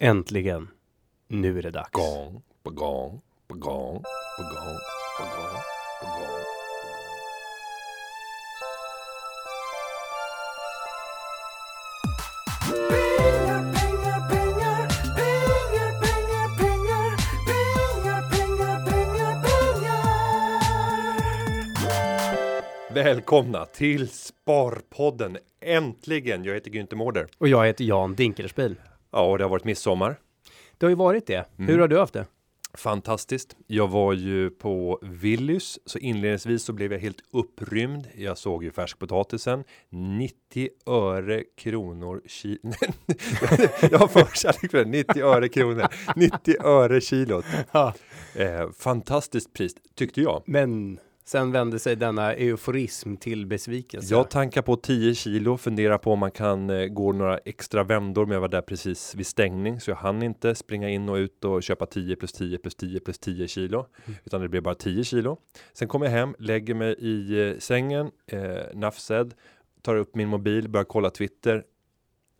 [0.00, 0.68] Äntligen.
[1.28, 1.90] Nu är det dags.
[1.92, 4.02] Gång på gång på gång
[4.36, 4.78] på gång
[5.16, 6.38] på gång.
[22.94, 25.36] Välkomna till Sparpodden!
[25.60, 26.44] Äntligen!
[26.44, 27.26] Jag heter Günther Mårder.
[27.38, 28.76] Och jag heter Jan Dinkelspiel.
[29.10, 30.16] Ja, och det har varit midsommar.
[30.78, 31.48] Det har ju varit det.
[31.58, 31.70] Mm.
[31.70, 32.26] Hur har du haft det?
[32.74, 33.56] Fantastiskt.
[33.66, 38.06] Jag var ju på Willys, så inledningsvis så blev jag helt upprymd.
[38.16, 42.58] Jag såg ju färskpotatisen 90 öre kronor ki-
[43.90, 44.84] Jag har förkärlek för det.
[44.84, 45.86] 90 öre kronor.
[46.16, 47.44] 90 öre kilot.
[47.72, 47.94] Ja.
[48.34, 50.42] Eh, fantastiskt pris tyckte jag.
[50.46, 54.14] Men sen vände sig denna euforism till besvikelse.
[54.14, 58.26] Jag tankar på 10 kilo, funderar på om man kan eh, gå några extra vändor,
[58.26, 61.44] men jag var där precis vid stängning, så jag hann inte springa in och ut
[61.44, 63.86] och köpa 10 plus 10 plus 10 plus 10 kilo,
[64.24, 65.38] utan det blev bara 10 kilo.
[65.72, 68.40] Sen kommer jag hem, lägger mig i eh, sängen, eh,
[68.74, 69.34] nafsed,
[69.82, 71.64] tar upp min mobil, börjar kolla Twitter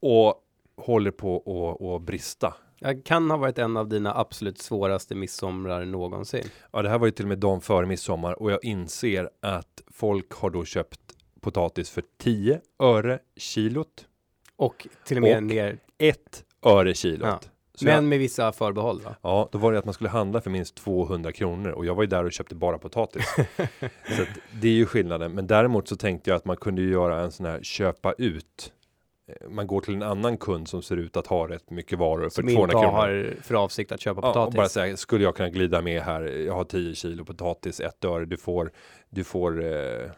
[0.00, 0.34] och
[0.76, 2.54] håller på att brista.
[2.80, 6.44] Jag kan ha varit en av dina absolut svåraste midsomrar någonsin.
[6.72, 9.82] Ja, det här var ju till och med dagen före midsommar och jag inser att
[9.90, 11.00] folk har då köpt
[11.40, 14.06] potatis för 10 öre kilot.
[14.56, 15.78] Och till och med Och- ner.
[15.98, 17.28] ett öre kilot.
[17.28, 17.40] Ja.
[17.82, 19.16] Men jag, med vissa förbehåll va?
[19.22, 22.02] ja, då var det att man skulle handla för minst 200 kronor och jag var
[22.02, 23.34] ju där och köpte bara potatis.
[24.16, 24.28] så att
[24.60, 25.32] det är ju skillnaden.
[25.32, 28.72] Men däremot så tänkte jag att man kunde göra en sån här köpa ut.
[29.28, 32.22] Eh, Man går till en annan kund som ser ut att ha rätt mycket varor
[32.22, 32.92] för Som 200 inte kronor.
[32.92, 34.56] har för avsikt att köpa Ja, potatis.
[34.56, 36.22] bara säga, skulle jag kunna glida med här?
[36.22, 38.24] Jag har 10 kilo potatis, ett öre.
[38.24, 38.70] Du får,
[39.10, 40.10] du får eh,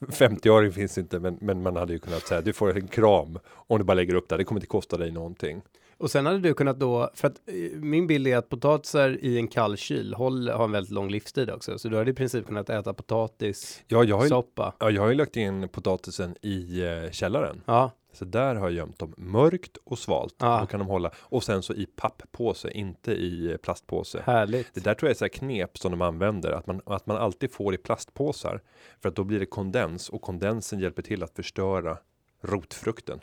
[0.00, 3.78] 50-öring finns inte, men, men man hade ju kunnat säga du får en kram om
[3.78, 4.36] du bara lägger upp det.
[4.36, 5.62] Det kommer inte kosta dig någonting.
[5.98, 9.36] Och sen hade du kunnat då, för att eh, min bild är att potatisar i
[9.38, 11.78] en kall kyl håll, har en väldigt lång livstid också.
[11.78, 14.74] Så du hade i princip kunnat äta potatis, Ja, jag har ju, soppa.
[14.78, 17.62] ja, jag har ju lagt in potatisen i eh, källaren.
[17.66, 20.34] Ja, Så där har jag gömt dem mörkt och svalt.
[20.38, 20.58] Ja.
[20.60, 21.10] Då kan de hålla.
[21.18, 24.22] Och sen så i papppåse, inte i eh, plastpåse.
[24.26, 24.74] härligt.
[24.74, 27.16] Det där tror jag är så här knep som de använder, att man, att man
[27.16, 28.60] alltid får i plastpåsar.
[29.00, 31.98] För att då blir det kondens och kondensen hjälper till att förstöra
[32.40, 33.20] rotfrukten.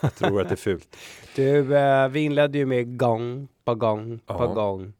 [0.00, 0.96] Jag tror att det är fult.
[1.36, 4.46] Du, eh, vi inledde ju med gång på gång på Ja.
[4.54, 4.92] gång.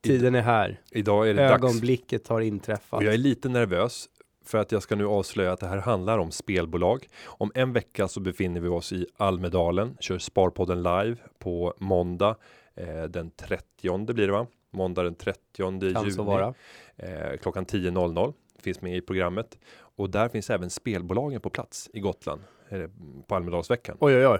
[0.00, 0.80] Tiden är här.
[0.90, 1.54] Idag är det dags.
[1.64, 2.98] Ögonblicket har inträffat.
[2.98, 4.08] Och jag är lite nervös
[4.48, 7.06] för att jag ska nu avslöja att det här handlar om spelbolag.
[7.26, 12.36] Om en vecka så befinner vi oss i Almedalen, kör Sparpodden live på måndag
[12.74, 14.46] eh, den 30 blir det va?
[14.70, 16.54] Måndag den 30 kan juni vara.
[16.96, 22.00] eh, klockan 10.00 finns med i programmet och där finns även spelbolagen på plats i
[22.00, 22.80] Gotland eh,
[23.26, 23.96] på Almedalsveckan.
[24.00, 24.38] Oj, oj, oj.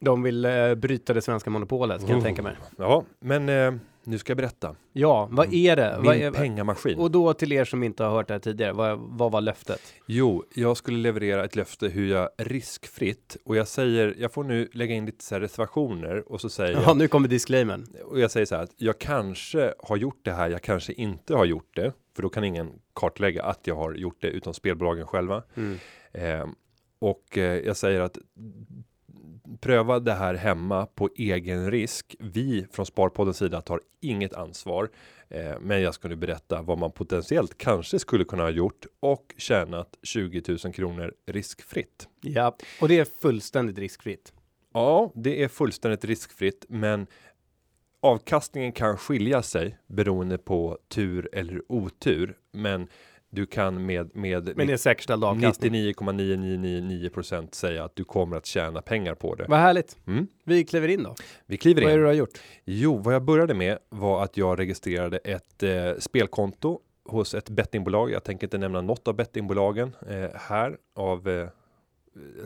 [0.00, 2.22] De vill eh, bryta det svenska monopolet kan jag Oh.
[2.24, 2.56] tänka mig.
[2.78, 3.74] Ja, men eh,
[4.06, 4.76] nu ska jag berätta.
[4.92, 5.94] Ja, vad är det?
[5.96, 6.98] Min Vad är, pengamaskin.
[6.98, 9.80] och då till er som inte har hört det här tidigare, vad, vad var löftet?
[10.06, 14.68] Jo, jag skulle leverera ett löfte hur jag riskfritt och jag säger, jag får nu
[14.72, 17.86] lägga in lite så här reservationer och så säger Ja, jag, nu kommer disclaimern.
[18.04, 21.34] och jag säger så här att jag kanske har gjort det här, jag kanske inte
[21.34, 25.06] har gjort det, för då kan ingen kartlägga att jag har gjort det utom spelbolagen
[25.06, 25.42] själva.
[25.54, 25.78] Mm.
[26.12, 26.46] Eh,
[26.98, 28.18] och eh, jag säger att
[29.60, 32.16] pröva det här hemma på egen risk.
[32.20, 34.90] Vi från Sparpoddens sida tar inget ansvar,
[35.28, 39.34] eh, men jag ska nu berätta vad man potentiellt kanske skulle kunna ha gjort och
[39.36, 42.08] tjänat 20 000 kronor riskfritt.
[42.20, 44.32] Ja, och det är fullständigt riskfritt.
[44.72, 47.06] Ja, det är fullständigt riskfritt, men
[48.00, 52.36] avkastningen kan skilja sig beroende på tur eller otur.
[52.52, 52.88] Men
[53.34, 54.48] du kan med, med
[55.24, 55.74] avkastning.
[55.74, 59.44] 99,9999% säga att du kommer att tjäna pengar på det.
[59.48, 59.96] Vad härligt.
[60.06, 60.26] Mm.
[60.44, 61.14] Vi kliver in då.
[61.46, 62.00] Vi kliver Vad är det in.
[62.00, 62.38] du har gjort?
[62.64, 68.10] Jo, vad jag började med var att jag registrerade ett eh, spelkonto hos ett bettingbolag.
[68.10, 71.48] Jag tänker inte nämna något av bettingbolagen eh, här av eh,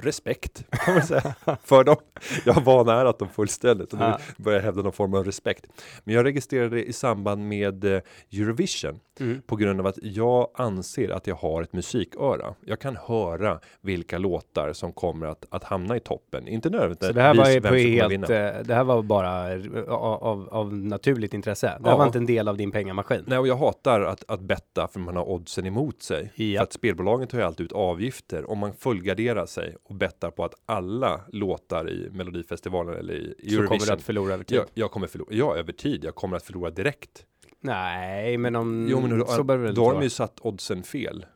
[0.03, 1.34] respekt kan man säga
[1.65, 1.97] för dem.
[2.45, 4.19] Jag vanärat dem fullständigt och nu Ja.
[4.37, 5.67] börjar jag hävda någon form av respekt.
[6.05, 8.00] Men jag registrerade det i samband med eh,
[8.32, 9.43] Eurovision Mm.
[9.47, 12.55] på grund av att jag anser att jag har ett musiköra.
[12.65, 16.49] Jag kan höra vilka låtar som kommer att, att hamna i toppen.
[16.49, 19.61] Inte nödvändigtvis Så det här var ju på helt, eh, det här var bara eh,
[19.88, 21.67] av, av naturligt intresse.
[21.67, 21.97] Det här Ja.
[21.99, 23.25] var inte en del av din pengamaskin.
[23.26, 26.32] Nej, och jag hatar att, att betta för man har oddsen emot sig.
[26.35, 26.59] Ja.
[26.59, 30.44] För att spelbolagen tar ju alltid ut avgifter om man fullgarderar sig och bettar på
[30.44, 33.87] att alla låtar i Melodifestivalen eller i Så kommer Eurovision.
[33.87, 34.58] du att förlora över tid.
[34.58, 37.25] jag, jag kommer förlora, ja över tid, jag kommer att förlora direkt.
[37.60, 38.87] Nej, men om...
[38.90, 41.26] jo men då, så behöver det då har de ju satt oddsen fel.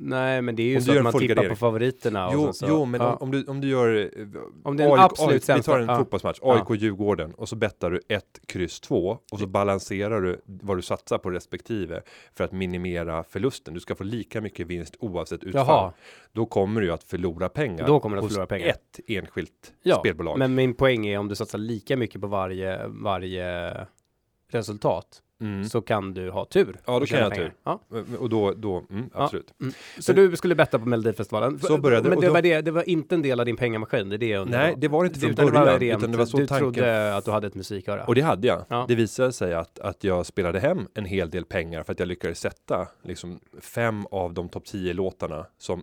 [0.00, 1.48] Nej, men det är ju Om så att man tippar gardering.
[1.50, 2.30] på favoriterna.
[2.32, 3.14] Jo, så, jo, men ja.
[3.20, 4.26] om, du, om du gör eh,
[4.64, 5.98] Om det är en AIK absolut Vi sämsta- tar en ja.
[5.98, 6.38] fotbollsmatch.
[6.42, 11.18] AIK-Djurgården och så bettar du ett kryss 2 och så balanserar du vad du satsar
[11.18, 12.00] på respektive
[12.36, 13.74] för att minimera förlusten.
[13.74, 15.66] Du ska få lika mycket vinst oavsett utfall.
[15.66, 15.92] Jaha.
[16.32, 17.86] Då kommer du ju att förlora pengar.
[17.86, 18.66] Då kommer du att förlora pengar.
[18.68, 20.38] ett enskilt Ja, spelbolag.
[20.38, 23.72] Men min poäng är om du satsar lika mycket på varje, varje
[24.50, 25.64] resultat Mm.
[25.64, 26.76] så kan du ha tur.
[26.86, 27.52] Ja, då kan jag ha tur.
[27.64, 27.80] Ja.
[28.18, 29.22] Och då, då mm, Ja.
[29.24, 29.54] absolut.
[29.98, 31.58] Så du skulle betta på Melodifestivalen?
[31.58, 33.56] Så började det, Men det då- var, det, det var inte en del av din
[33.56, 34.58] pengamaskin, det är det jag undrar.
[34.58, 36.36] Nej, det var det inte från utan början, Det var rent, utan det var så
[36.36, 38.04] du tanken- trodde att du hade ett musiköra?
[38.04, 38.64] Och det hade jag.
[38.68, 38.84] Ja.
[38.88, 42.08] Det visade sig att, att jag spelade hem en hel del pengar för att jag
[42.08, 45.82] lyckades sätta liksom fem av de topp 10 låtarna som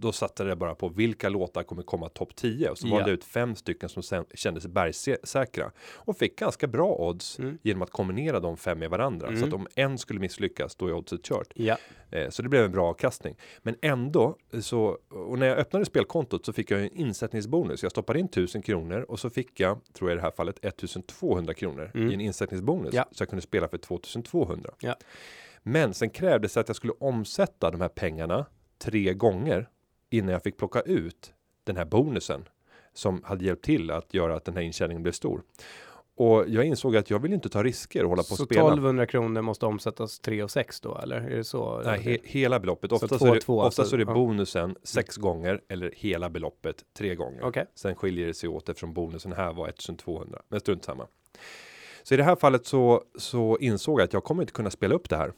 [0.00, 2.90] då satte det bara på vilka låtar kommer komma topp 10 och så Ja.
[2.94, 7.58] valde jag ut fem stycken som sen kändes bergsäkra och fick ganska bra odds Mm.
[7.62, 9.26] genom att kombinera de fem med varandra.
[9.26, 9.48] Så Mm.
[9.48, 11.52] att om en skulle misslyckas då är oddset kört.
[11.54, 11.76] Ja.
[12.10, 13.36] Eh, Så det blev en bra avkastning.
[13.62, 17.82] Men ändå så, och när jag öppnade spelkontot så fick jag en insättningsbonus.
[17.82, 20.58] Jag stoppade in 1000 kronor och så fick jag, tror jag i det här fallet,
[20.64, 22.10] 1200 kronor Mm.
[22.10, 22.94] i en insättningsbonus.
[22.94, 23.04] Ja.
[23.12, 24.70] Så jag kunde spela för 2200.
[24.80, 24.94] Ja.
[25.62, 28.46] Men sen krävdes det att jag skulle omsätta de här pengarna
[28.78, 29.68] tre gånger
[30.10, 31.32] innan jag fick plocka ut
[31.64, 32.48] den här bonusen
[32.92, 35.42] som hade hjälpt till att göra att den här intjäningen blev stor.
[36.14, 38.60] Och jag insåg att jag vill inte ta risker och hålla på och Så spela.
[38.60, 41.16] 1200 kronor måste omsättas 3 och 6 då, eller?
[41.16, 41.82] Är det så?
[41.84, 42.90] Nej, he hela beloppet.
[42.90, 44.14] Så Oftast, två, är det, två, oftast alltså, är det ja.
[44.14, 47.42] bonusen sex gånger eller hela beloppet tre gånger.
[47.44, 47.66] Okej.
[47.74, 50.42] Sen skiljer det sig åt eftersom bonusen här var 1200.
[50.48, 51.06] Men strunt samma.
[52.02, 54.94] Så i det här fallet så, så insåg jag att jag kommer inte kunna spela
[54.94, 55.32] upp det här.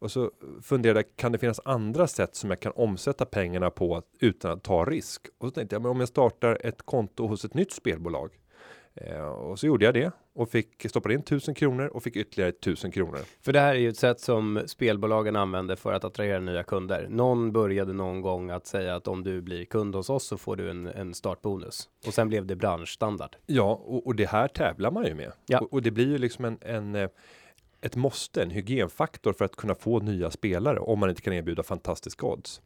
[0.00, 0.30] Och så
[0.62, 4.62] funderade jag, kan det finnas andra sätt som jag kan omsätta pengarna på utan att
[4.62, 5.26] ta risk?
[5.38, 8.30] Och så tänkte jag, men om jag startar ett konto hos ett nytt spelbolag.
[8.94, 12.50] Eh, och så gjorde jag det och fick stoppa in 1000 kronor och fick ytterligare
[12.50, 13.18] 1000 kronor.
[13.42, 17.06] För det här är ju ett sätt som spelbolagen använder för att attrahera nya kunder.
[17.10, 20.56] Någon började någon gång att säga att om du blir kund hos oss så får
[20.56, 21.88] du en, en startbonus.
[22.06, 23.36] Och sen blev det branschstandard.
[23.46, 25.32] Ja, och, och det här tävlar man ju med.
[25.46, 25.60] Ja.
[25.60, 27.08] Och, och det blir ju liksom en, en eh,
[27.80, 31.62] ett måste, en hygienfaktor för att kunna få nya spelare om man inte kan erbjuda
[31.62, 32.60] fantastiska odds.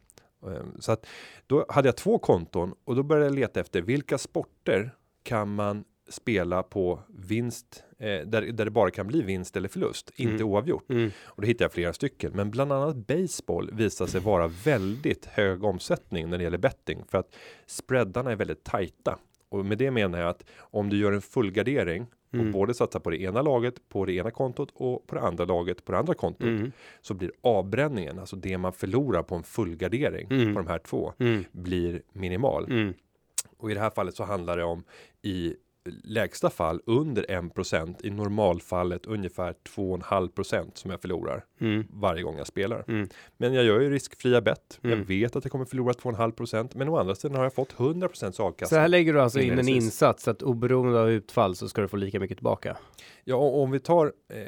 [0.47, 1.05] Ehm, Så att
[1.47, 4.91] då hade jag två konton och då började jag leta efter vilka sporter
[5.23, 10.11] kan man spela på vinst eh, där, där det bara kan bli vinst eller förlust,
[10.15, 10.47] inte Mm.
[10.47, 10.89] oavgjort.
[10.89, 11.11] Mm.
[11.23, 15.63] Och då hittade jag flera stycken, men bland annat baseball visar sig vara väldigt hög
[15.63, 17.35] omsättning när det gäller betting för att
[17.65, 19.19] spreadarna är väldigt tajta.
[19.49, 22.51] Och med det menar jag att om du gör en fullgardering och Mm.
[22.51, 25.85] både satsar på det ena laget på det ena kontot och på det andra laget
[25.85, 26.71] på det andra kontot Mm.
[27.01, 30.53] så blir avbränningen, alltså det man förlorar på en fullgardering Mm.
[30.53, 31.43] på de här två Mm.
[31.51, 32.65] blir minimal.
[32.71, 32.93] Mm.
[33.57, 34.83] Och i det här fallet så handlar det om
[35.21, 35.55] i
[36.03, 41.83] lägsta fall under 1% i normalfallet ungefär 2,5% som jag förlorar Mm.
[41.89, 42.83] varje gång jag spelar.
[42.87, 43.09] Mm.
[43.37, 44.79] Men jag gör ju riskfria bett.
[44.81, 45.05] Jag Mm.
[45.05, 48.75] vet att jag kommer förlora 2,5% men å andra sidan har jag fått 100% avkastning.
[48.77, 51.87] Så här lägger du alltså in en insats att oberoende av utfall så ska du
[51.87, 52.77] få lika mycket tillbaka.
[53.23, 54.43] Ja, och om vi tar eh,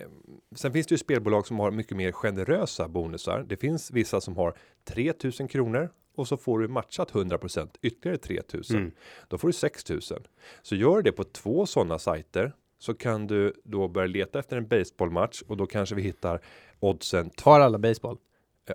[0.56, 3.46] sen finns det ju spelbolag som har mycket mer generösa bonusar.
[3.50, 4.54] Det finns vissa som har
[4.88, 8.78] 3000 kronor och så får du matchat 100% ytterligare 3000.
[8.78, 8.92] Mm.
[9.28, 10.24] Då får du 6000.
[10.62, 14.68] Så gör det på två sådana sajter så kan du då börja leta efter en
[14.68, 16.42] baseballmatch och då kanske vi hittar
[16.80, 17.30] oddsen.
[17.44, 18.18] Har alla baseball?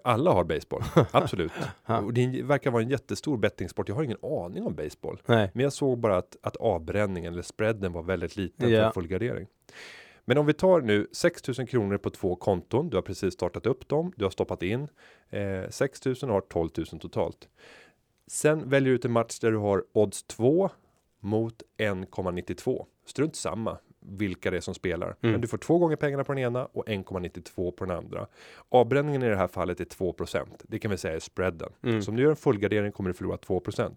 [0.04, 1.52] Alla har baseball, absolut.
[1.86, 3.88] Och det verkar vara en jättestor bettingsport.
[3.88, 5.50] Jag har ingen aning om baseball, Nej.
[5.54, 8.82] men jag såg bara att, att avbränningen eller spreaden var väldigt liten Ja.
[8.84, 9.46] för fullgardering.
[10.24, 12.90] Men om vi tar nu 6000 kronor på två konton.
[12.90, 14.12] Du har precis startat upp dem.
[14.16, 14.88] Du har stoppat in
[15.30, 17.48] eh, 6000 och har 12 000 totalt.
[18.26, 20.70] Sen väljer du ut en match där du har odds 2
[21.20, 22.86] mot 1,92.
[23.06, 25.06] Strunt samma vilka det är som spelar.
[25.06, 25.32] Mm.
[25.32, 28.26] Men du får två gånger pengarna på den ena och 1,92 på den andra.
[28.68, 31.72] Avbränningen i det här fallet är 2% Det kan vi säga är spreaden.
[31.82, 32.02] Mm.
[32.02, 33.94] Så om du gör en fullgardering kommer du förlora 2%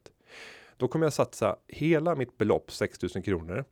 [0.78, 3.66] Då kommer jag satsa hela mitt belopp 6000 kronor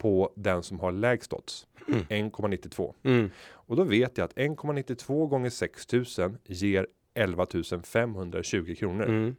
[0.00, 1.66] på den som har lägst odds.
[1.88, 2.30] Mm.
[2.30, 2.94] 1,92.
[3.02, 3.30] Mm.
[3.50, 7.46] Och då vet jag att 1,92 gånger 6000 ger 11
[7.84, 9.04] 520 kronor.
[9.04, 9.36] Mm.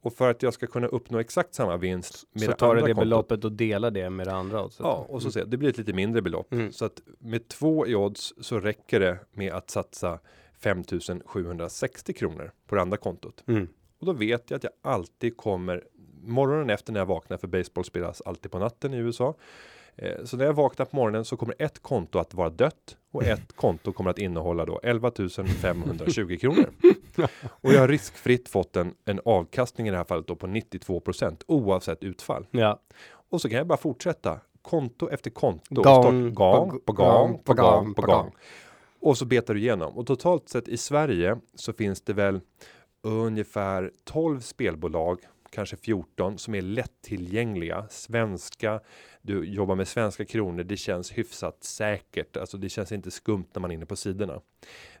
[0.00, 2.80] Och för att jag ska kunna uppnå exakt samma vinst med Så det tar du
[2.80, 4.58] det kontot, beloppet och delar det med det andra.
[4.58, 4.82] Alltså.
[4.82, 6.52] Ja, och så ser jag, det blir ett lite mindre belopp.
[6.52, 6.72] Mm.
[6.72, 10.18] Så att med två i odds så räcker det med att satsa
[10.58, 13.44] 5760 kronor på det andra kontot.
[13.46, 13.68] Mm.
[13.98, 15.84] Och då vet jag att jag alltid kommer
[16.26, 19.34] morgonen efter när jag vaknar för baseball spelas alltid på natten i USA.
[19.96, 23.22] Eh, Så när jag vaknar på morgonen så kommer ett konto att vara dött och
[23.24, 25.10] ett konto kommer att innehålla då 11
[25.62, 26.70] 520 kronor.
[27.60, 31.42] Och jag har riskfritt fått en, en avkastning i det här fallet då på 92%
[31.46, 32.46] oavsett utfall.
[32.50, 32.80] Ja.
[33.30, 35.82] Och så kan jag bara fortsätta konto efter konto.
[35.82, 38.32] Gång gång, på gång, på gång, på gång.
[39.00, 39.96] Och så betar du igenom.
[39.96, 42.40] Och totalt sett i Sverige så finns det väl
[43.02, 45.18] ungefär 12 spelbolag,
[45.56, 48.80] kanske 14 som är lättillgängliga, svenska.
[49.22, 50.64] Du jobbar med svenska kronor.
[50.64, 52.36] Det känns hyfsat säkert.
[52.36, 54.40] Alltså det känns inte skumt när man är inne på sidorna.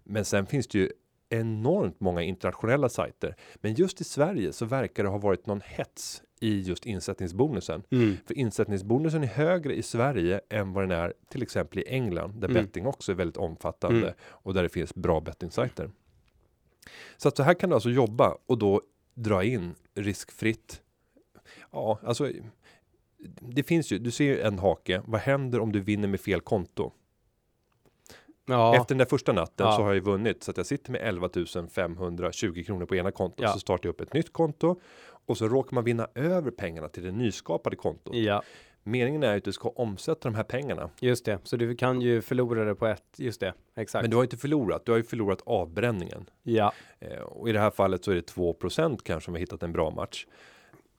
[0.04, 0.90] Men sen finns det ju
[1.28, 3.34] enormt många internationella sajter.
[3.56, 7.82] Men just i Sverige så verkar det ha varit någon hets i just insättningsbonusen.
[7.90, 8.16] Mm.
[8.26, 12.48] För insättningsbonusen är högre i Sverige än vad den är till exempel i England där
[12.48, 12.64] Mm.
[12.64, 14.14] betting också är väldigt omfattande Mm.
[14.20, 15.90] och där det finns bra bettingsajter.
[17.16, 18.82] Så att så här kan du alltså jobba och då
[19.16, 20.82] dra in riskfritt.
[21.70, 22.30] Ja, alltså
[23.40, 25.02] det finns ju, du ser ju en hake.
[25.06, 26.92] Vad händer om du vinner med fel konto?
[28.48, 29.72] Ja, Efter den där första natten Ja.
[29.72, 31.28] så har jag ju vunnit så att jag sitter med 11
[31.70, 33.40] 520 kronor på ena kontot.
[33.40, 33.52] Ja.
[33.52, 34.80] Så startar jag upp ett nytt konto
[35.26, 38.14] och så råkar man vinna över pengarna till det nyskapade kontot.
[38.16, 38.42] ja,
[38.86, 40.90] Meningen är att du ska omsätta de här pengarna.
[41.00, 41.38] just det.
[41.42, 44.02] Så du kan ju förlora det på ett, just det, exakt.
[44.02, 46.30] Men du har inte förlorat, du har ju förlorat avbränningen.
[46.42, 49.62] Ja, Eh, och i det här fallet så är det 2% kanske om vi hittat
[49.62, 50.26] en bra match.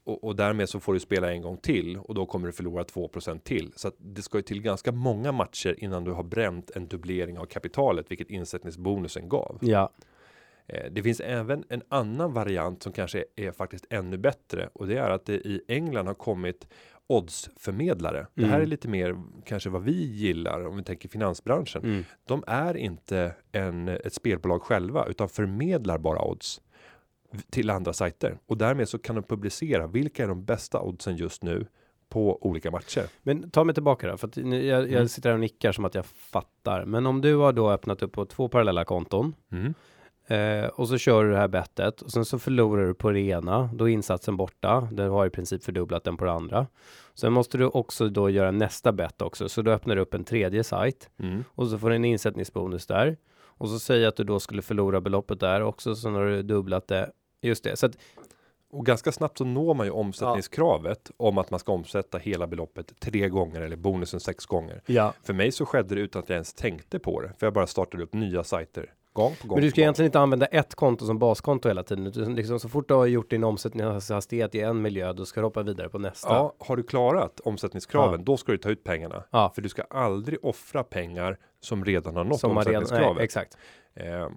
[0.03, 2.83] Och, och därmed så får du spela en gång till och då kommer du förlora
[2.83, 3.71] 2% till.
[3.75, 7.37] Så att det ska ju till ganska många matcher innan du har bränt en dubblering
[7.37, 9.57] av kapitalet, vilket insättningsbonusen gav.
[9.61, 9.91] ja,
[10.69, 14.97] Eh, Det finns även en annan variant som kanske är faktiskt ännu bättre och det
[14.97, 16.67] är att det i England har kommit
[17.07, 18.27] oddsförmedlare.
[18.33, 18.61] Det här Mm.
[18.61, 21.83] är lite mer kanske vad vi gillar om vi tänker finansbranschen.
[21.83, 22.03] mm.
[22.25, 26.61] De är inte en, ett spelbolag själva utan förmedlar bara odds
[27.49, 31.43] till andra sajter och därmed så kan de publicera vilka är de bästa oddsen just
[31.43, 31.65] nu
[32.09, 33.03] på olika matcher.
[33.23, 35.07] Men ta mig tillbaka då, för att jag, jag Mm.
[35.07, 36.85] sitter här och nickar som att jag fattar.
[36.85, 39.73] Men om du har då öppnat upp på två parallella konton Mm.
[40.27, 43.19] Eh, och så kör du det här bettet och sen så förlorar du på det
[43.19, 44.87] ena, då är insatsen borta.
[44.91, 46.67] Du har i princip fördubblat den på det andra.
[47.13, 50.63] Sen måste du också då göra nästa bett också, så du öppnar upp en tredje
[50.63, 51.43] sajt Mm.
[51.49, 53.17] och så får du en insättningsbonus där.
[53.59, 56.41] Och så säger jag att du då skulle förlora beloppet där också, så har du
[56.43, 57.11] dubblat det.
[57.41, 57.97] Just det, så att
[58.69, 62.99] Och ganska snabbt så når man ju omsättningskravet om att man ska omsätta hela beloppet
[62.99, 64.81] tre gånger eller bonusen sex gånger.
[64.85, 65.13] ja.
[65.23, 67.33] För mig så skedde det utan att jag ens tänkte på det.
[67.39, 69.55] För jag bara startade upp nya sajter gång på gång.
[69.55, 72.07] Men du ska egentligen inte använda ett konto som baskonto hela tiden.
[72.07, 75.45] utan Liksom så fort du har gjort din omsättningshastighet i en miljö, då ska du
[75.45, 76.29] hoppa vidare på nästa.
[76.29, 78.23] Ja, har du klarat omsättningskraven, Ja.
[78.25, 79.23] då ska du ta ut pengarna.
[79.31, 79.51] Ja.
[79.55, 83.15] För du ska aldrig offra pengar som redan har nått som man redan, omsättningskravet.
[83.17, 83.57] nej, exakt.
[83.95, 84.31] Ehm,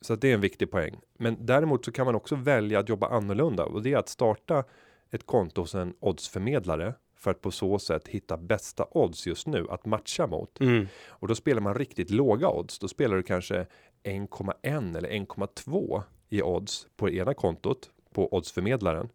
[0.00, 1.00] så det är en viktig poäng.
[1.18, 4.64] Men däremot så kan man också välja att jobba annorlunda och det är att starta
[5.10, 9.66] ett konto hos en oddsförmedlare för att på så sätt hitta bästa odds just nu
[9.70, 10.60] att matcha mot.
[10.60, 10.88] Mm.
[11.08, 12.78] Och då spelar man riktigt låga odds.
[12.78, 13.66] Då spelar du kanske
[14.04, 19.08] 1,1 eller 1,2 i odds på det ena kontot på oddsförmedlaren.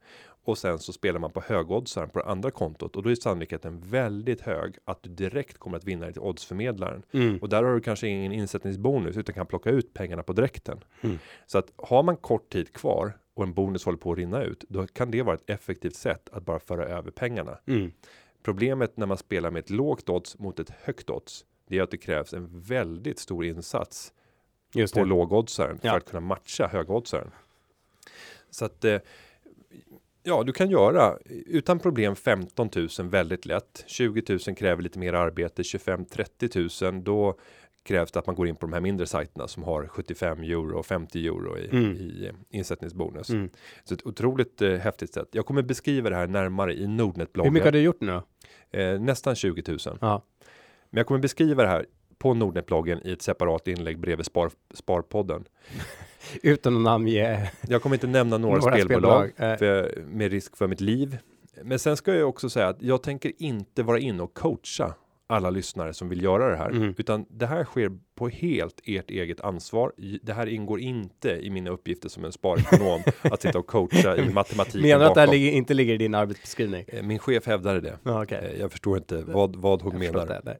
[0.47, 3.79] Och sen så spelar man på högoddsaren på det andra kontot och då är sannolikheten
[3.79, 7.03] väldigt hög att du direkt kommer att vinna det till oddsförmedlaren.
[7.11, 7.37] Mm.
[7.37, 10.79] Och där har du kanske ingen insättningsbonus utan kan plocka ut pengarna på direkten.
[11.01, 11.19] Mm.
[11.45, 14.63] Så att har man kort tid kvar och en bonus håller på att rinna ut,
[14.69, 17.57] då kan det vara ett effektivt sätt att bara föra över pengarna.
[17.65, 17.91] Mm.
[18.43, 21.91] Problemet när man spelar med ett lågt odds mot ett högt odds, det är att
[21.91, 24.13] det krävs en väldigt stor insats
[24.73, 25.91] Just på lågoddsaren Ja.
[25.91, 27.31] för att kunna matcha högoddsaren.
[28.49, 28.97] Så att eh,
[30.23, 33.83] ja, du kan göra utan problem 15 000 väldigt lätt.
[33.87, 37.37] 20 000 kräver lite mer arbete, 25 30 000 då
[37.83, 40.79] krävs det att man går in på de här mindre sajterna som har 75 euro
[40.79, 41.91] och 50 euro i, Mm.
[41.95, 43.29] i eh, insättningsbonus.
[43.29, 43.49] Mm.
[43.83, 45.27] Så ett otroligt eh, häftigt sätt.
[45.31, 48.21] Jag kommer beskriva det här närmare i Hur mycket har du gjort nu?
[48.71, 49.77] Eh, nästan 20 000.
[50.01, 50.23] Ja.
[50.89, 51.85] Men jag kommer beskriva det här
[52.19, 55.43] på Nordnet-bloggen i ett separat inlägg bredvid Spar, Sparpodden.
[56.43, 59.57] Utan att namnge Jag kommer inte nämna några, Några spelbolag, spelbolag, eh.
[59.57, 61.17] för, med risk för mitt liv.
[61.63, 64.93] Men sen ska jag också säga att jag tänker inte vara inne och coacha
[65.29, 66.93] alla lyssnare som vill göra det här, Mm.
[66.97, 69.91] utan det här sker på helt ert eget ansvar.
[70.21, 74.33] Det här ingår inte i mina uppgifter som en sparekonom att sitta och coacha i
[74.33, 76.85] matematiken Menar du att det här ligger, inte ligger i din arbetsbeskrivning?
[76.87, 77.97] Eh, Min chef hävdade det.
[78.03, 78.51] Ja, okej.
[78.53, 80.57] Eh, Jag förstår inte vad, vad hon Jag menar.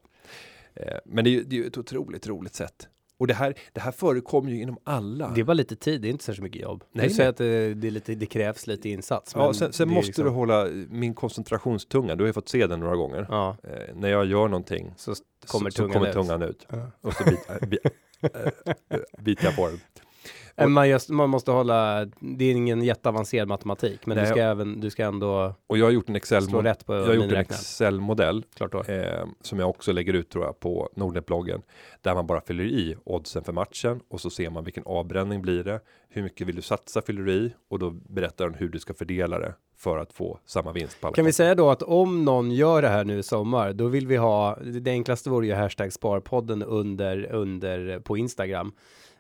[0.78, 0.92] Det.
[0.92, 2.88] Eh, Men det är ju det är ju ett otroligt roligt sätt.
[3.20, 5.30] Och det här, det här förekommer ju inom alla.
[5.36, 6.84] Det är bara lite tid, det är inte särskilt mycket jobb.
[6.92, 9.32] Nej, du säger att det, det, är lite, det krävs lite insats.
[9.36, 12.16] Ja, sen, sen det måste liksom- du hålla min koncentrationstunga.
[12.16, 13.26] Du har ju fått se den några gånger.
[13.30, 15.14] Ja, Eh, när jag gör någonting så
[15.48, 16.14] kommer så, så tungan kommer ut.
[16.14, 16.66] tungan ut.
[16.70, 16.92] Ja.
[17.02, 17.78] Och så bit, bi,
[18.22, 18.42] äh,
[18.90, 19.80] äh, biter jag på den.
[20.58, 24.32] Men man, just, man måste hålla, det är ingen jätteavancerad matematik, men du Nej.
[24.32, 26.44] ska även, du ska ändå Och jag har gjort en Excel.
[27.38, 28.84] Excel-modell då.
[28.84, 31.62] eh, som jag också lägger ut tror jag på Nordnet-bloggen.
[32.02, 35.64] Där man bara fyller i oddsen för matchen och så ser man vilken avbränning blir
[35.64, 35.80] det.
[36.10, 38.94] Hur mycket vill du satsa fyller du i och då berättar den hur du ska
[38.94, 42.26] fördela det för att få samma vinst på alla Kan vi säga då att om
[42.26, 45.54] någon gör det här nu i sommar, då vill vi ha, det enklaste vore ju
[45.54, 48.72] hashtag sparpodden under, under på Instagram.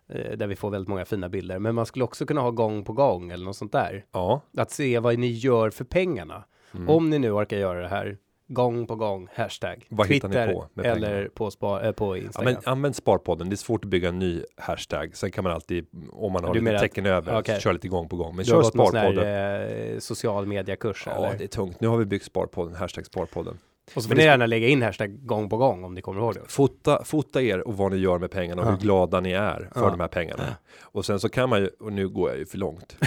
[0.09, 1.59] Eh, där vi får väldigt många fina bilder.
[1.59, 4.05] Men man skulle också kunna ha gång på gång eller något sånt där.
[4.11, 6.43] Ja, Att se vad ni gör för pengarna.
[6.75, 6.89] Mm.
[6.89, 8.17] Om ni nu orkar göra det här
[8.49, 12.17] gång på gång, hashtag, Vad hittar ni Twitter på med eller på, spa, äh, på
[12.17, 12.53] Ja, Instagram.
[12.53, 13.49] men använd Sparpodden.
[13.49, 15.15] Det är svårt att bygga en ny hashtag.
[15.15, 17.59] Sen kan man alltid, om man har Du lite att- tecken över, okej.
[17.61, 18.35] köra lite gång på gång.
[18.35, 19.25] Men du kör Sparpodden.
[19.25, 21.37] här eh, social media-kurs Ja, eller?
[21.37, 21.81] det är tungt.
[21.81, 23.57] Nu har vi byggt Sparpodden, hashtag Sparpodden.
[23.95, 26.33] Och så får ni gärna lägga in hashtag gång på gång om ni kommer ihåg
[26.33, 26.41] det.
[26.47, 28.71] Fota, fota er och vad ni gör med pengarna och Ja.
[28.71, 29.89] hur glada ni är för Ja.
[29.89, 30.55] de här pengarna.
[30.81, 32.97] Och sen så kan man ju, och nu går jag ju för långt.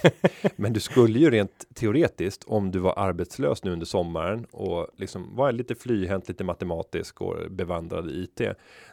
[0.56, 5.36] Men du skulle ju rent teoretiskt, om du var arbetslös nu under sommaren och liksom
[5.36, 8.40] var lite flyhänt, lite matematisk och bevandrad i IT.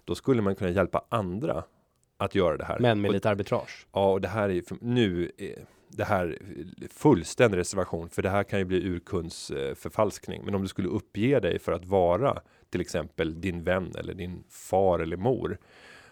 [0.05, 1.63] Då skulle man kunna hjälpa andra
[2.17, 2.79] att göra det här.
[2.79, 3.87] Men med och, lite arbitrage.
[3.93, 5.55] Ja, och det här är ju nu är
[5.97, 6.37] det här
[6.91, 10.41] fullständig reservation, för det här kan ju bli urkundsförfalskning.
[10.45, 14.43] Men om du skulle uppge dig för att vara till exempel din vän eller din
[14.49, 15.57] far eller mor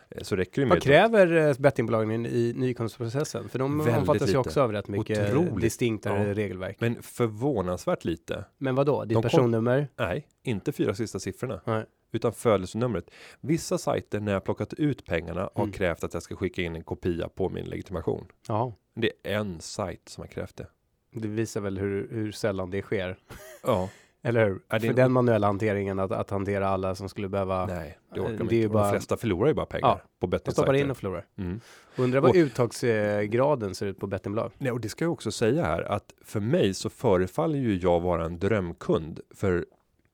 [0.10, 3.50] eh, så räcker det med Vad kräver eh, bettingbolagen i, nykundsprocessen?
[3.50, 4.38] För de Väldigt omfattas ju lite.
[4.38, 5.62] också av rätt mycket Otroligt.
[5.62, 6.34] distinktare Ja.
[6.34, 6.78] regelverk.
[6.80, 8.46] Men förvånansvärt lite.
[8.58, 9.02] Men vad då?
[9.04, 9.88] Ditt De kom- personnummer?
[9.98, 11.62] Nej, inte fyra sista siffrorna.
[11.66, 11.86] Nej.
[12.14, 13.12] Utan födelsenumret.
[13.42, 15.74] Vissa sajter när jag plockat ut pengarna har Mm.
[15.74, 18.26] krävt att jag ska skicka in en kopia på min legitimation.
[18.48, 20.68] Ja, Det är en sajt som har krävt det.
[21.12, 23.18] det visar väl hur, hur sällan det sker.
[23.64, 23.90] Ja,
[24.24, 24.60] Eller hur?
[24.80, 28.26] För en- den manuella hanteringen att, att hantera alla som skulle behöva nej, det Eh,
[28.26, 28.74] orkar man är ju inte.
[28.74, 30.92] Bara- De flesta förlorar ju bara pengar Ja, på de stoppar in bettingsajter.
[30.92, 31.26] och förlorar.
[31.38, 31.60] Mm.
[31.98, 34.52] Undrar vad Och- uttagsgraden ser ut på bettingbolag.
[34.58, 38.00] Nej, och det ska jag också säga här att för mig så förefaller ju jag
[38.00, 39.66] vara en drömkund för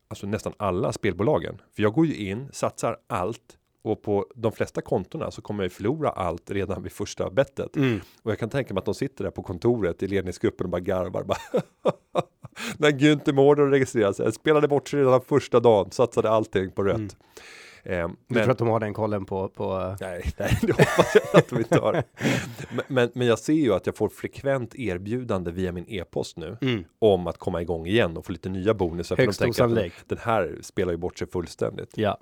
[0.08, 1.62] alltså nästan alla spelbolagen.
[1.76, 3.58] För jag går ju in, satsar allt
[3.88, 7.76] och på de flesta kontona så kommer jag förlora allt redan vid första bettet.
[7.76, 8.02] Mm.
[8.24, 10.82] Och jag kan tänka mig att de sitter där på kontoret i ledningsgruppen och bara
[10.82, 11.24] garvar.
[11.24, 11.38] Bara
[12.78, 16.98] När Günther Mårder registrerade sig, spelade bort sig redan första dagen, satsade allting på rött.
[16.98, 17.10] Mm.
[17.84, 21.40] Eh, Du tror att de har den kollen på, på Nej, nej, det hoppas jag
[21.40, 22.04] att de inte har.
[22.70, 26.58] Men, men, men jag ser ju att jag får frekvent erbjudande via min e-post nu
[26.62, 26.84] mm.
[27.00, 29.16] om att komma igång igen och få lite nya bonusar.
[29.16, 30.10] de högst osannolikt.
[30.10, 31.98] Den här spelar ju bort sig fullständigt.
[31.98, 32.18] Ja.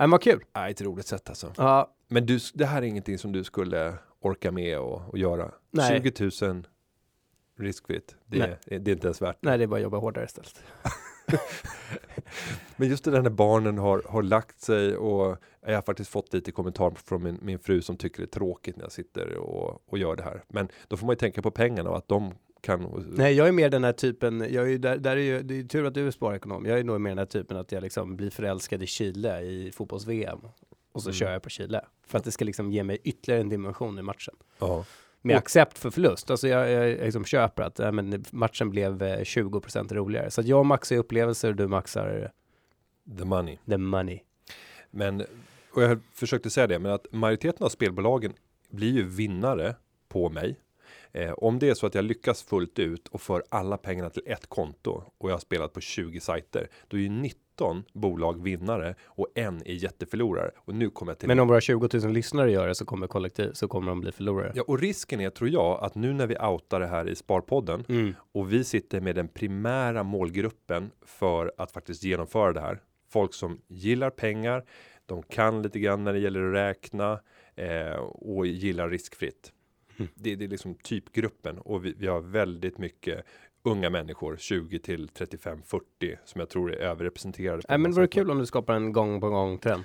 [0.00, 0.44] Men vad kul.
[0.54, 1.52] Nej, ett roligt sätt alltså.
[1.56, 5.50] Ja, Men du, det här är ingenting som du skulle orka med och, och göra.
[5.70, 6.02] Nej.
[6.02, 6.66] 20 000
[7.58, 8.16] riskfritt.
[8.26, 8.56] Det, Nej.
[8.66, 9.36] är- det är inte ens värt.
[9.40, 10.62] nej, det är bara att jobba hårdare istället.
[12.76, 15.36] Men just det där när barnen har, har lagt sig och
[15.66, 18.76] jag har faktiskt fått lite kommentar från min, min fru som tycker det är tråkigt
[18.76, 20.44] när jag sitter och, och gör det här.
[20.48, 23.04] Men då får man ju tänka på pengarna och att de kan.
[23.16, 25.58] Nej, jag är mer den här typen, jag är ju där, där är ju, det
[25.58, 26.66] är tur att du är sparekonom.
[26.66, 29.72] Jag är nog mer den här typen att jag liksom blir förälskad i Chile i
[29.72, 30.38] fotbolls-VM.
[30.92, 31.14] Och så Mm.
[31.14, 31.80] kör jag på Chile.
[32.06, 34.34] För att det ska liksom ge mig ytterligare en dimension i matchen.
[34.58, 34.84] Ja.
[35.22, 36.30] Med Och- accept för förlust.
[36.30, 40.30] Alltså jag, jag, jag liksom köper att äh, men matchen blev eh, 20% roligare.
[40.30, 42.32] Så att jag maxar upplevelser och du maxar
[43.18, 43.58] The money.
[43.66, 44.20] the money.
[44.90, 45.20] Men
[45.74, 48.32] och jag försökte säga det, men att majoriteten av spelbolagen
[48.70, 49.74] blir ju vinnare
[50.08, 50.56] på mig.
[51.12, 54.22] Eh, om det är så att jag lyckas fullt ut och för alla pengarna till
[54.26, 58.94] ett konto och jag har spelat på 20 sajter, då är ju 19 bolag vinnare
[59.04, 60.50] och en är jätteförlorare.
[60.56, 63.06] Och nu kommer jag till Men om våra 20 000 lyssnare gör det så kommer
[63.06, 64.52] kollektiv, så kommer de bli förlorare.
[64.54, 67.84] Ja, och risken är, tror jag, att nu när vi outar det här i Sparpodden
[67.88, 68.14] Mm.
[68.32, 72.80] och vi sitter med den primära målgruppen för att faktiskt genomföra det här.
[73.08, 74.64] Folk som gillar pengar,
[75.06, 77.20] de kan lite grann när det gäller att räkna
[77.56, 79.52] eh, och gillar riskfritt.
[80.00, 80.12] Mm.
[80.14, 83.24] Det, det är liksom typgruppen och vi, vi har väldigt mycket
[83.62, 85.84] unga människor 20 till 35 40
[86.24, 87.62] som jag tror är överrepresenterade.
[87.68, 89.84] Nej, men vore kul om du skapar en gång på gång trend.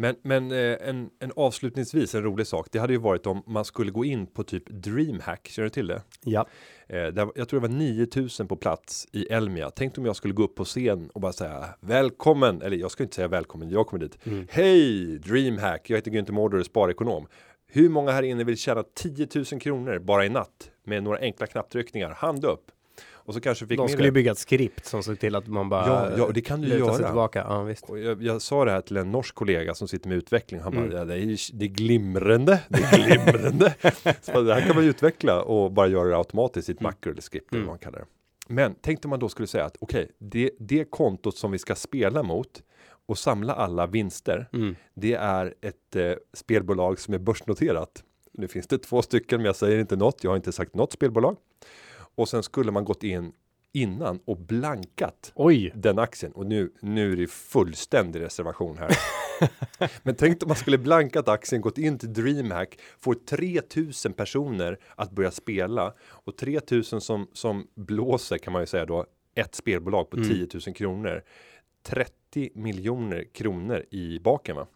[0.00, 2.66] Men, men eh, en, en avslutningsvis en rolig sak.
[2.70, 5.48] Det hade ju varit om man skulle gå in på typ DreamHack.
[5.48, 6.02] Känner du till det?
[6.24, 6.46] Ja.
[6.86, 9.70] Eh, där, jag tror det var 9000 på plats i Elmia.
[9.70, 12.62] Tänk om jag skulle gå upp på scen och bara säga välkommen.
[12.62, 13.70] Eller jag ska inte säga välkommen.
[13.70, 14.26] Jag kommer dit.
[14.26, 14.46] Mm.
[14.50, 15.90] Hej DreamHack.
[15.90, 17.26] Jag heter Günther Mårder, sparekonom.
[17.72, 21.46] Hur många här inne vill tjäna 10 000 kronor bara i natt med några enkla
[21.46, 22.10] knapptryckningar?
[22.10, 22.70] Hand upp.
[23.10, 25.68] Och så kanske fick De skulle ju bygga ett skript som såg till att man
[25.68, 26.94] bara Ja, ja, det kan du göra.
[26.94, 27.44] tillbaka.
[27.48, 27.90] Ja, visst.
[27.90, 30.60] Och jag, jag sa det här till en norsk kollega som sitter med utveckling.
[30.60, 30.90] Han Mm.
[30.90, 33.74] bara, det, är, det är glimrande, det är glimrande.
[34.22, 36.88] så det här kan man utveckla och bara göra det automatiskt i ett Mm.
[36.90, 37.66] makro eller eller Mm.
[37.66, 38.04] vad man kallar det.
[38.48, 41.74] Men tänk om man då skulle säga att okej, det, det kontot som vi ska
[41.74, 42.62] spela mot
[43.08, 44.76] och samla alla vinster, Mm.
[44.94, 48.04] det är ett eh, spelbolag som är börsnoterat.
[48.32, 50.24] Nu finns det två stycken, men jag säger inte något.
[50.24, 51.36] Jag har inte sagt något spelbolag.
[52.14, 53.32] Och sen skulle man gått in
[53.72, 55.72] innan och blankat Oj!
[55.74, 58.96] den aktien och nu, nu är det fullständig reservation här.
[60.02, 65.10] Men tänk om man skulle blankat aktien, gått in till DreamHack, får 3000 personer att
[65.10, 70.16] börja spela och 3000 som, som blåser kan man ju säga då ett spelbolag på
[70.16, 70.28] Mm.
[70.28, 71.22] 10 000 kronor.
[71.82, 72.12] 30
[72.54, 74.66] miljoner kronor i baken va?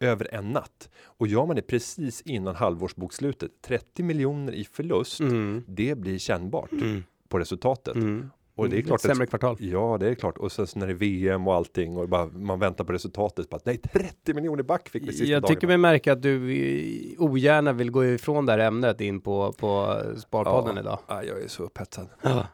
[0.00, 5.20] över en natt och gör man det precis innan halvårsbokslutet 30 miljoner i förlust.
[5.20, 5.64] Mm.
[5.66, 7.02] Det blir kännbart Mm.
[7.28, 8.30] på resultatet Mm.
[8.54, 8.86] och det är Mm.
[8.86, 9.56] klart Ett sämre kvartal.
[9.60, 10.38] Ja, det är klart.
[10.38, 13.48] Och sen så när det är VM och allting och bara, man väntar på resultatet.
[13.50, 17.14] Bara, nej, 30 miljoner back fick vi sista Jag tycker mig märka att du eh,
[17.22, 20.80] ogärna vill gå ifrån det här ämnet in på, på Sparpodden Ja.
[20.82, 20.98] idag.
[21.08, 22.08] Ja, jag är så upphetsad.
[22.22, 22.46] Ja.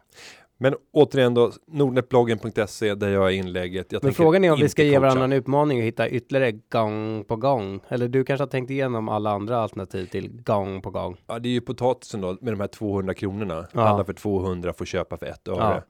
[0.63, 3.93] Men återigen då, nordnetbloggen.se där jag är inlägget.
[3.93, 7.25] Jag Men frågan är om vi ska ge varandra en utmaning och hitta ytterligare gång
[7.25, 7.81] på gång.
[7.89, 11.17] Eller du kanske har tänkt igenom alla andra alternativ till gång på gång.
[11.27, 13.67] Ja, det är ju potatisen då med de här 200 kronorna.
[13.73, 13.81] Ja.
[13.81, 15.59] Alla för 200 får köpa för ett öre.
[15.59, 15.83] Ja.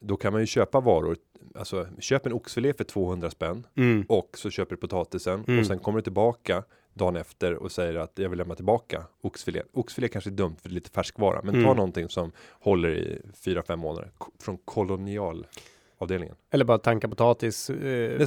[0.00, 1.16] Då kan man ju köpa varor.
[1.54, 4.04] Alltså köp en oxfilé för 200 spänn Mm.
[4.08, 5.60] och så köper du potatisen Mm.
[5.60, 6.62] och sen kommer du tillbaka
[6.98, 9.62] dagen efter och säger att jag vill lämna tillbaka oxfilé.
[9.72, 11.76] Oxfilé kanske är dumt för det är lite färskvara, men ta Mm.
[11.76, 16.34] någonting som håller i 4-5 månader Ko- från kolonialavdelningen.
[16.50, 17.78] Eller bara tanka potatis så eh,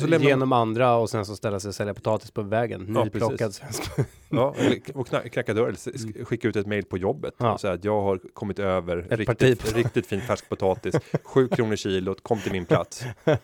[0.08, 2.94] lämnar- genom andra och sen så ställa sig och sälja potatis på vägen.
[2.96, 3.84] Ja, Nyplockad svensk.
[4.34, 4.56] Ja,
[4.94, 7.48] och kna- knacka dör eller s- sk- skicka ut ett mejl på jobbet Mm.
[7.48, 7.54] Ja.
[7.54, 11.76] och säga att jag har kommit över Ett riktigt, riktigt fin färsk potatis, 7 kronor
[11.76, 13.04] kilot, kom till min plats.
[13.26, 13.38] kan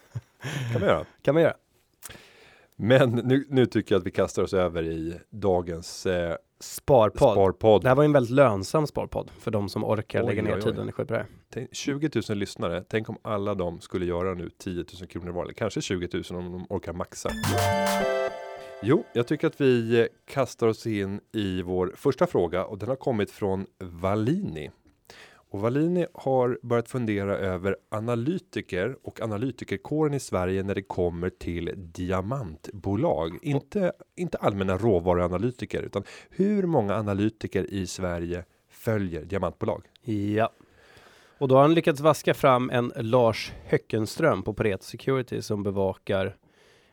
[0.74, 1.06] man göra.
[1.22, 1.54] kan man göra.
[2.80, 7.32] Men nu, nu tycker jag att vi kastar oss över i dagens eh, Sparpodd.
[7.32, 7.82] sparpodd.
[7.82, 10.56] Det här var ju en väldigt lönsam sparpodd för de som orkar Oj, lägga ner
[10.56, 11.26] oj, tid och energi på det här.
[11.50, 15.44] Tänk, 20 000 lyssnare, tänk om alla de skulle göra nu 10 000 kronor var,
[15.44, 17.30] eller kanske 20 000 om de orkar maxa.
[18.84, 22.90] Jo, jag tycker att vi eh, kastar oss in i vår första fråga och den
[22.90, 24.72] har kommit från Valini.
[25.50, 31.74] Och Valini har börjat fundera över analytiker och analytikerkåren i Sverige när det kommer till
[31.76, 33.40] diamantbolag.
[33.42, 39.84] Inte, inte allmänna råvaruanalytiker utan hur många analytiker i Sverige följer diamantbolag?
[40.36, 40.52] Ja.
[41.38, 46.36] Och då har han lyckats vaska fram en Lars Höckenström på Pareto Security som bevakar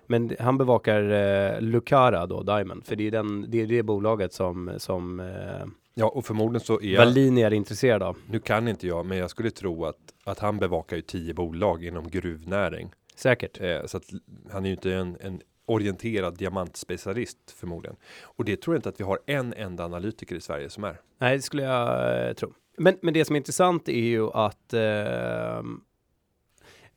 [0.07, 4.33] men han bevakar eh, Lucara då, Diamond, för det är den, det är det bolaget
[4.33, 8.17] som, som eh, Ja, och förmodligen så är Wallin är intresserad av.
[8.31, 11.85] Nu kan inte jag, men jag skulle tro att, att han bevakar ju tio bolag
[11.85, 12.93] inom gruvnäring.
[13.15, 13.61] Säkert.
[13.61, 14.05] Eh, så att
[14.51, 17.97] han är ju inte en, en orienterad diamantspecialist förmodligen.
[18.23, 21.01] Och det tror jag inte att vi har en enda analytiker i Sverige som är.
[21.19, 22.53] Nej, det skulle jag eh, tro.
[22.77, 25.63] Men, men det som är intressant är ju att eh,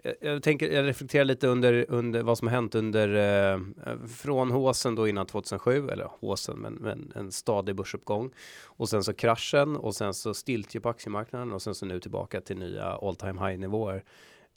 [0.04, 3.10] jag, jag tänker, jag reflekterar lite under, under vad som har hänt under
[3.54, 3.60] eh,
[4.08, 8.32] från håsen då innan 2007, eller håsen, men, men en stadig börsuppgång.
[8.66, 12.42] Och sen så kraschen och sen så stiltje på aktiemarknaden och sen så nu tillbaka
[12.42, 14.04] till nya all time high nivåer.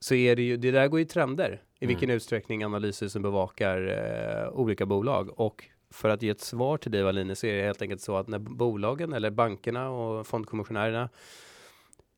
[0.01, 3.89] Så är det ju, det där går ju trender i vilken utsträckning analyser som bevakar
[3.89, 5.41] eh, olika bolag.
[5.41, 8.17] Och för att ge ett svar till dig Wallin så är det helt enkelt så
[8.17, 11.09] att när bolagen eller bankerna och fondkommissionärerna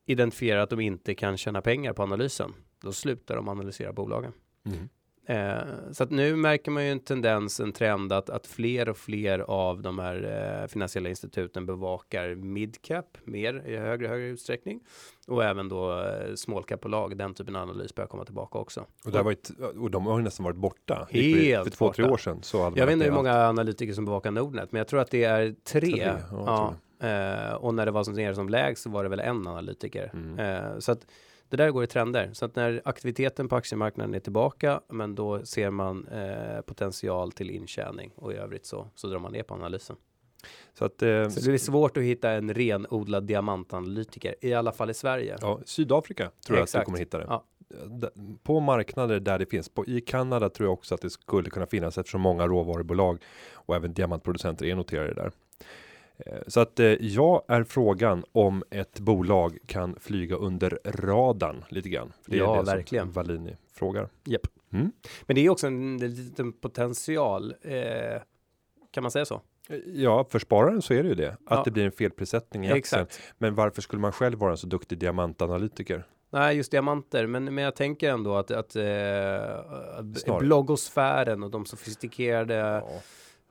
[0.05, 2.53] identifierar att de inte kan tjäna pengar på analysen,
[2.83, 4.33] då slutar de analysera bolagen.
[5.25, 5.57] Eh,
[5.91, 9.39] så att nu märker man ju en tendens, en trend att, att fler och fler
[9.39, 14.79] av de här eh, finansiella instituten bevakar midcap mer i högre högre utsträckning
[15.27, 17.17] och även då eh, small cap-bolag.
[17.17, 18.85] Den typen av analys börjar komma tillbaka också.
[19.05, 21.07] Och, det har varit, och de har ju nästan varit borta.
[21.11, 22.13] Helt för, för två, tre borta.
[22.13, 22.39] år sedan.
[22.43, 25.11] Så hade Jag vet inte hur många analytiker som bevakar Nordnet, men jag tror att
[25.11, 25.79] det är tre.
[25.81, 29.19] Tre, ja, ja, eh, och när det var som som lägst så var det väl
[29.19, 30.11] en analytiker.
[30.13, 30.39] Mm.
[30.39, 31.05] Eh, så att
[31.49, 32.29] det där går i trender.
[32.33, 37.49] Så att när aktiviteten på aktiemarknaden är tillbaka, men då ser man eh, potential till
[37.49, 39.95] intjäning och i övrigt så, så drar man ner på analysen.
[40.73, 44.89] Så att, eh, Så det blir svårt att hitta en renodlad diamantanalytiker, i alla fall
[44.89, 45.37] i Sverige.
[45.41, 47.25] ja, Sydafrika tror jag att du kommer hitta det.
[47.29, 47.43] Ja.
[48.43, 51.65] På marknader där det finns, på, i Kanada tror jag också att det skulle kunna
[51.65, 55.31] finnas eftersom många råvarubolag och även diamantproducenter är noterade där.
[56.25, 61.89] Eh, Så att eh, ja är frågan om ett bolag kan flyga under radarn lite
[61.89, 62.13] grann.
[62.21, 63.05] För Det Ja, är det verkligen.
[63.05, 64.09] som Valini frågar.
[64.23, 64.47] Japp.
[64.73, 64.91] Mm.
[65.25, 68.21] Men det är också en liten potential, eh,
[68.91, 69.41] kan man säga så?
[69.69, 71.29] Eh, Ja, för spararen så är det ju det.
[71.31, 71.61] Att Ja.
[71.65, 72.77] det blir en felprissättning i aktien.
[73.01, 73.19] Exakt.
[73.37, 76.07] Men varför skulle man själv vara en så duktig diamantanalytiker?
[76.29, 82.53] Nej, just diamanter, men, men jag tänker ändå att, att eh, bloggosfären och de sofistikerade
[82.55, 82.89] Ja.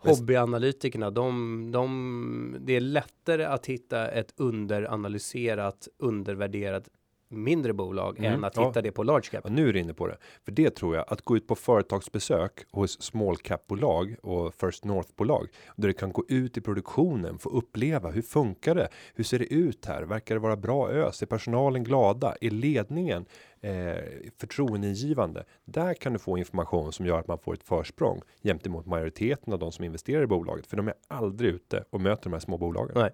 [0.03, 6.89] Hobbyanalytikerna, de, de, det är lättare att hitta ett underanalyserat, undervärderat
[7.33, 8.67] mindre bolag Mm, än att ja.
[8.69, 9.41] hitta det på large cap.
[9.45, 10.17] Ja, nu är du inne på det.
[10.45, 15.47] För det tror jag, att gå ut på företagsbesök hos small cap-bolag och First North-bolag.
[15.77, 18.89] Där du kan gå ut i produktionen, få uppleva hur funkar det?
[19.15, 20.03] Hur ser det ut här?
[20.03, 21.23] Verkar det vara bra ös?
[21.23, 22.35] Är personalen glada?
[22.41, 23.25] Är ledningen
[23.63, 25.45] eh, förtroendeingivande?
[25.65, 29.53] Där kan du få information som gör att man får ett försprång jämte mot majoriteten
[29.53, 30.67] av de som investerar i bolaget.
[30.67, 32.93] För de är aldrig ute och möter de här små bolagen.
[32.95, 33.11] Nej.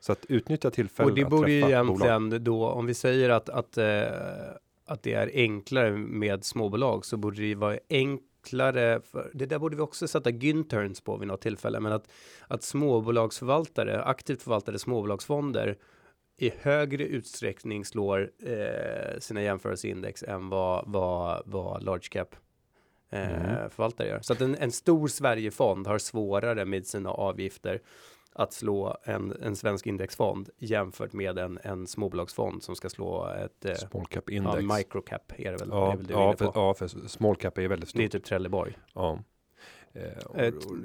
[0.00, 2.06] Så att utnyttja tillfället Och det borde ju träffa bolag.
[2.06, 4.02] egentligen då, om vi säger att, att, eh,
[4.86, 9.46] att det är enklare med småbolag så borde det ju vara enk enklare, för, det
[9.46, 12.08] där borde vi också sätta Günterns på vid något tillfälle, men att,
[12.48, 15.76] att småbolagsförvaltare, aktivt förvaltade småbolagsfonder
[16.42, 22.34] i högre utsträckning slår eh, sina jämförelseindex än vad, vad, vad large cap
[23.10, 23.70] eh, Mm.
[23.70, 24.20] förvaltare gör.
[24.22, 27.80] Så att en, en stor Sverigefond har svårare med sina avgifter
[28.34, 33.64] att slå en, en svensk indexfond jämfört med en, en småbolagsfond som ska slå ett
[33.64, 34.78] eh, Small cap ja, index.
[34.78, 37.58] microcap är det väl, Ja, är väl det ja, ja, för, ja, för small cap
[37.58, 38.12] är väldigt Det är stort.
[38.12, 38.78] typ Trelleborg.
[38.94, 39.18] Ja.
[39.94, 40.40] Eh, och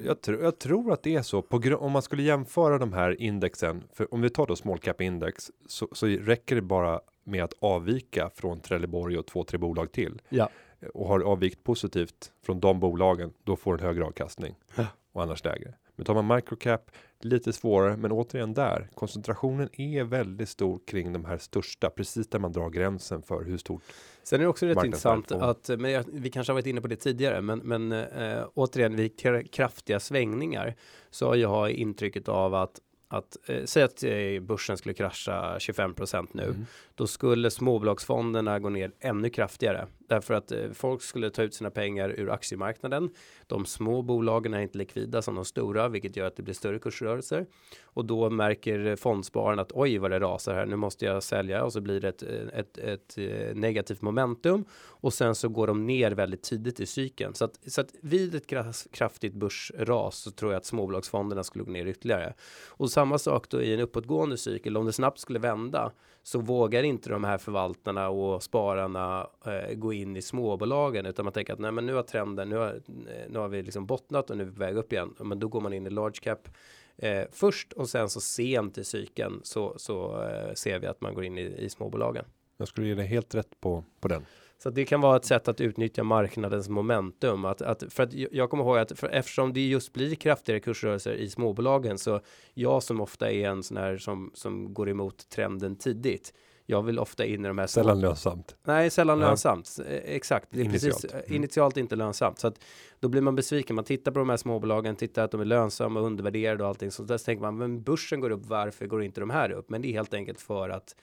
[0.05, 1.43] jag, tror, jag tror att det är så.
[1.77, 5.51] Om man skulle jämföra de här indexen, för om vi tar då small cap index,
[5.67, 10.21] så, så räcker det bara med att avvika från Trelleborg och två, tre bolag till.
[10.29, 10.49] Ja.
[10.79, 14.55] Eh, Och har avvikt positivt från de bolagen, då får en högre avkastning.
[14.75, 14.85] Ja.
[15.11, 15.73] Och annars lägre.
[15.97, 21.25] Men tar man microcap, lite svårare, men återigen där, koncentrationen är väldigt stor kring de
[21.25, 23.81] här största, precis där man drar gränsen för hur stort.
[24.23, 26.87] Sen är det också rätt intressant att, men jag, vi kanske har varit inne på
[26.87, 30.75] det tidigare, men, men eh, återigen vid kra- kraftiga svängningar
[31.09, 36.27] så har jag intrycket av att att eh, säg att eh, börsen skulle krascha 25%
[36.31, 36.65] nu, Mm.
[36.95, 41.69] då skulle småbolagsfonderna gå ner ännu kraftigare därför att eh, folk skulle ta ut sina
[41.69, 43.09] pengar ur aktiemarknaden.
[43.47, 46.79] De små bolagen är inte likvida som de stora, vilket gör att det blir större
[46.79, 47.45] kursrörelser
[47.83, 50.65] och då märker fondspararna att oj vad det rasar här.
[50.65, 54.65] Nu måste jag sälja och så blir det ett, eh, ett, ett, eh, negativt momentum
[54.99, 58.35] och sen så går de ner väldigt tidigt i cykeln så att, så att vid
[58.35, 58.47] ett
[58.91, 62.33] kraftigt börsras så tror jag att småbolagsfonderna skulle gå ner ytterligare
[62.67, 64.77] och samma sak då i en uppåtgående cykel.
[64.77, 65.91] Om det snabbt skulle vända
[66.23, 71.33] så vågar inte de här förvaltarna och spararna eh, gå in i småbolagen utan man
[71.33, 74.29] tänker att nej, men nu har trenden, nu har, eh, nu har vi liksom bottnat
[74.29, 75.13] och nu är vi på väg upp igen.
[75.19, 76.49] Men då går man in i large cap
[76.97, 81.13] eh, först och sen så sent i cykeln så, så eh, ser vi att man
[81.13, 82.25] går in i, i småbolagen.
[82.57, 84.25] Jag skulle ge dig helt rätt på, på den.
[84.63, 87.45] Så det kan vara ett sätt att utnyttja marknadens momentum.
[87.45, 91.13] Att, att, för att jag- kommer ihåg att för, eftersom det just blir kraftigare kursrörelser
[91.13, 92.21] i småbolagen så
[92.53, 96.33] jag som ofta är en sån här som, som går emot trenden tidigt.
[96.69, 98.55] Jag vill ofta in i de här Sällan lönsamt.
[98.63, 99.27] Nej, sällan Nej.
[99.27, 99.79] lönsamt.
[99.87, 101.01] Eh, Exakt, det är Initialt.
[101.01, 101.35] precis Mm.
[101.35, 102.39] initialt inte lönsamt.
[102.39, 102.59] Så att
[102.99, 103.75] då blir man besviken.
[103.75, 106.91] Man tittar på de här småbolagen, tittar att de är lönsamma och undervärderade och allting.
[106.91, 109.69] Så där tänker man, men börsen går upp, varför går inte de här upp?
[109.69, 110.95] Men det är helt enkelt för att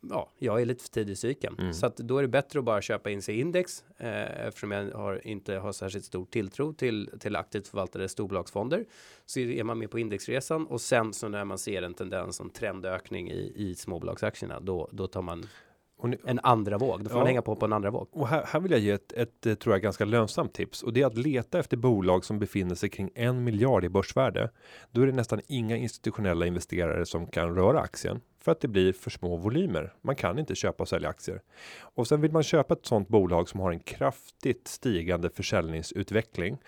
[0.00, 1.56] ja, jag är lite för tidig i cykeln.
[1.58, 1.72] Mm.
[1.74, 4.70] Så att då är det bättre att bara köpa in sig i index eh, eftersom
[4.70, 8.84] jag har, inte har särskilt stor tilltro till, till aktivt förvaltade storbolagsfonder.
[9.26, 12.50] Så är man med på indexresan och sen så när man ser en tendens, en
[12.50, 15.46] trendökning i, i småbolagsaktierna, då, då tar man
[16.02, 17.04] ni, en andra våg.
[17.04, 17.18] Då får Ja.
[17.18, 18.08] man hänga på på en andra våg.
[18.12, 20.82] och här, här vill jag ge ett, ett, eh, tror jag, ganska lönsamt tips.
[20.82, 24.50] Och det är att leta efter bolag som befinner sig kring en miljard i börsvärde.
[24.90, 28.20] Då är det nästan inga institutionella investerare som kan röra aktien.
[28.40, 29.94] För att det blir för små volymer.
[30.00, 31.42] Man kan inte köpa och sälja aktier.
[31.80, 36.58] Och sen vill man köpa ett sådant bolag som har en kraftigt stigande försäljningsutveckling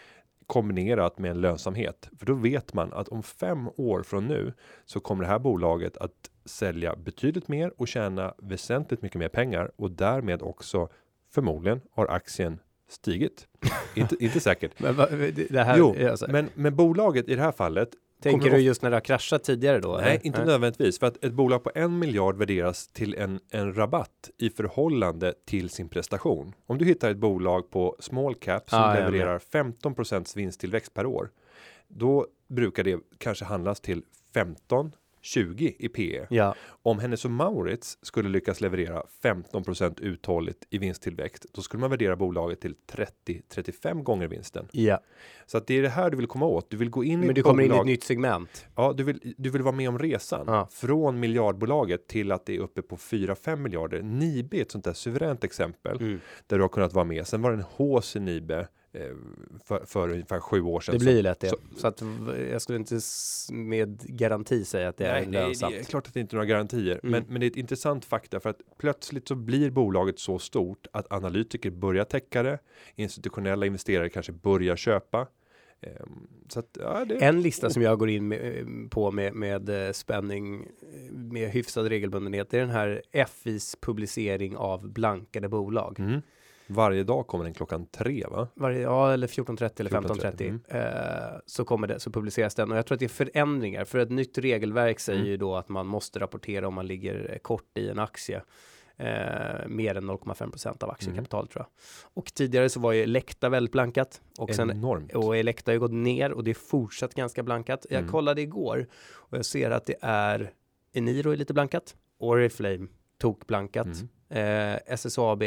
[0.47, 2.09] kombinerat med en lönsamhet.
[2.19, 4.53] För då vet man att om fem år från nu
[4.85, 9.71] så kommer det här bolaget att sälja betydligt mer och tjäna väsentligt mycket mer pengar
[9.77, 10.89] och därmed också
[11.31, 12.59] förmodligen har aktien
[12.89, 13.49] stigit.
[13.95, 14.81] inte, inte säkert.
[14.81, 15.07] Men va,
[15.51, 17.89] det här, Jo, alltså, men, men bolaget i det här fallet
[18.23, 19.97] tänker du just när det har kraschat tidigare då?
[19.97, 20.27] Nej, eller?
[20.27, 24.51] inte nödvändigtvis för att ett bolag på en miljard värderas till en, en rabatt i
[24.51, 26.55] förhållande till sin prestation.
[26.67, 31.31] Om du hittar ett bolag på small cap som Ah, levererar 15% vinsttillväxt per år.
[31.89, 34.03] Då brukar det kanske handlas till
[34.35, 36.27] 15 20 i PE.
[36.31, 41.91] Ja, Om Hennes och Maurits skulle lyckas leverera 15% uthålligt i vinsttillväxt, då skulle man
[41.91, 42.75] värdera bolaget till
[43.27, 44.69] 30-35 gånger vinsten.
[44.73, 45.01] ja.
[45.47, 46.71] Så att det är det här du vill komma åt.
[46.71, 47.81] Du vill gå in i Men ett du kommer in i bolag.
[47.81, 48.67] ett nytt segment.
[48.77, 50.69] Ja, du vill, du vill vara med om resan Ja.
[50.73, 54.03] från miljardbolaget till att det är uppe på 4-5 miljarder.
[54.03, 56.21] Nibe är ett sånt där suveränt exempel Mm.
[56.47, 57.27] där du har kunnat vara med.
[57.27, 58.69] Sen var det en hås i Nibe
[59.65, 60.93] för, för ungefär sju år sedan.
[60.99, 61.49] Det blir lätt det.
[61.49, 62.03] så- Så, att
[62.51, 62.99] jag skulle inte
[63.53, 65.75] med garanti säga att det är Nej, nej, lönsamt.
[65.75, 67.11] det är klart att det inte är några garantier, Mm.
[67.11, 70.87] men, men det är ett intressant fakta för att plötsligt så blir bolaget så stort
[70.93, 72.59] att analytiker börjar täcka det.
[72.97, 75.27] Institutionella investerare kanske börjar köpa.
[75.81, 76.27] Ehm,
[76.57, 79.93] att, ja, det, En lista som jag går in med, eh, på med, med eh,
[79.93, 86.01] spänning eh, med hyfsad regelbundenhet är den här FIs publicering av blankade bolag.
[86.01, 86.21] Mm.
[86.75, 88.49] Varje dag kommer den klockan tre va?
[88.55, 92.79] Varje, ja, eller 14.30 eller 14.30, 15.30 eh, så kommer det så publiceras den och
[92.79, 95.31] jag tror att det är förändringar för ett nytt regelverk säger Mm.
[95.31, 98.43] ju då att man måste rapportera om man ligger eh, kort i en aktie.
[98.97, 101.69] Eh, mer än 0,5% av aktiekapitalet tror jag.
[102.15, 105.15] Och tidigare så var ju Elekta väldigt blankat och sen Enormt.
[105.15, 107.87] och Elekta har ju gått ner och det är fortsatt ganska blankat.
[107.91, 108.11] Jag Mm.
[108.11, 110.53] kollade igår och jag ser att det är
[110.93, 111.97] Eniro är lite blankat.
[112.19, 112.87] Oriflame
[113.19, 113.87] tok blankat.
[114.31, 114.73] Mm.
[114.75, 115.43] Eh, SSAB.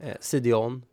[0.00, 0.84] Eh, Cidion.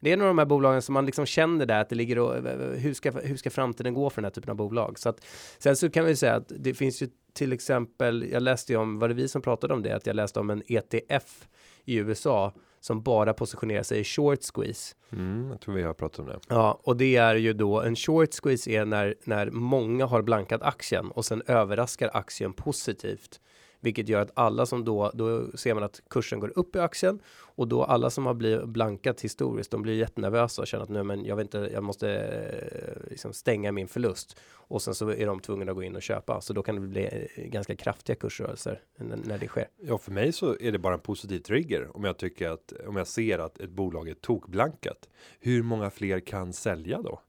[0.00, 2.34] Det är nog de här bolagen som man liksom känner där att det ligger och
[2.78, 4.98] hur ska, hur ska framtiden gå för den här typen av bolag?
[4.98, 5.24] Så att
[5.58, 8.98] sen så kan vi säga att det finns ju till exempel, jag läste ju om,
[8.98, 11.48] var det vi som pratade om det, att jag läste om en ETF
[11.84, 14.94] i USA som bara positionerar sig i short squeeze.
[15.12, 16.38] Mm, jag tror vi har pratat om det.
[16.48, 20.62] Ja, och det är ju då en short squeeze är när när många har blankat
[20.62, 23.40] aktien och sen överraskar aktien positivt,
[23.86, 27.20] vilket gör att alla som då då ser man att kursen går upp i aktien
[27.56, 31.02] och då alla som har blivit blankat historiskt, de blir jättenervösa och känner att nu,
[31.02, 34.36] men jag vet inte, jag måste eh, liksom stänga min förlust
[34.68, 36.80] och sen så är de tvungna att gå in och köpa, så då kan det
[36.80, 39.68] bli eh, ganska kraftiga kursrörelser när det sker.
[39.82, 42.96] Ja, för mig så är det bara en positiv trigger om jag tycker att om
[42.96, 45.08] jag ser att ett bolag är tokblankat.
[45.40, 47.20] Hur många fler kan sälja då?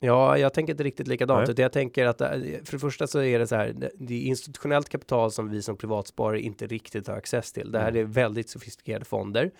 [0.00, 3.22] Ja, jag tänker inte riktigt likadant, utan jag tänker att eh, för det första så
[3.22, 3.72] är det så här.
[3.76, 7.72] det- Det är institutionellt kapital som vi som privatsparare inte riktigt har access till.
[7.72, 8.00] Det här Mm.
[8.00, 9.50] är väldigt sofistikerade fonder.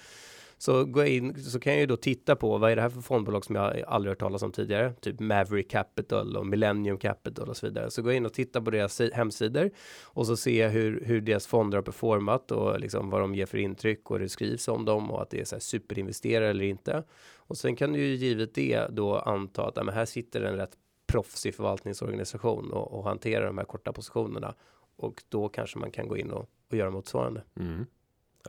[0.64, 2.88] Så går jag in så kan jag ju då titta på vad är det här
[2.88, 7.48] för fondbolag som jag aldrig hört talas om tidigare, typ Maverick Capital och Millennium Capital
[7.48, 7.90] och så vidare.
[7.90, 9.70] Så går jag in och tittar på deras hemsidor
[10.03, 13.46] och så ser jag hur, hur deras fonder har performat och liksom vad de ger
[13.46, 16.64] för intryck och det skrivs om dem och att det är så här superinvesterare eller
[16.64, 17.03] inte.
[17.37, 20.57] Och sen kan du ju givet det då anta att ja, men här sitter en
[20.57, 20.72] rätt
[21.07, 24.55] proffsig förvaltningsorganisation och, och hanterar de här korta positionerna.
[24.96, 27.42] Och då kanske man kan gå in och, och göra motsvarande.
[27.61, 27.87] Mm.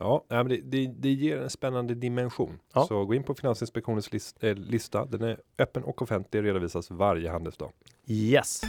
[0.00, 2.58] Ja, men det, det, det ger en spännande dimension.
[2.74, 2.86] Ja.
[2.86, 5.04] Så gå in på Finansinspektionens list, eh, lista.
[5.04, 7.72] Den är öppen och offentlig redovisas varje handelsdag.
[8.06, 8.60] Yes.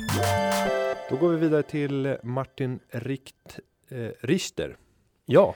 [1.09, 3.59] Då går vi vidare till Martin Richt,
[3.89, 4.77] eh, Richter
[5.25, 5.55] Ja.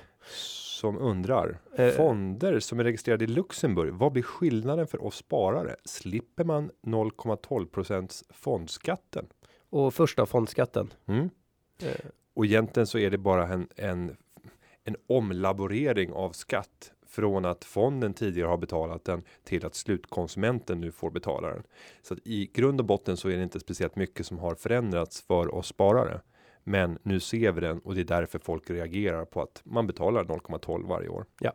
[0.79, 1.89] som undrar Eh.
[1.89, 3.93] fonder som är registrerade i Luxemburg.
[3.93, 5.75] Vad blir skillnaden för oss sparare?
[5.85, 9.25] Slipper man 0,12 procents fondskatten?
[9.69, 10.93] Och första fondskatten.
[11.05, 11.29] Mm.
[11.83, 11.95] Eh,
[12.33, 14.17] Och egentligen så är det bara en, en,
[14.83, 20.91] en omlaborering av skatt från att fonden tidigare har betalat den till att slutkonsumenten nu
[20.91, 21.63] får betala den.
[22.01, 25.21] Så att i grund och botten så är det inte speciellt mycket som har förändrats
[25.21, 26.21] för oss sparare.
[26.63, 30.23] Men nu ser vi den och det är därför folk reagerar på att man betalar
[30.23, 31.25] 0,12 varje år.
[31.39, 31.51] Ja.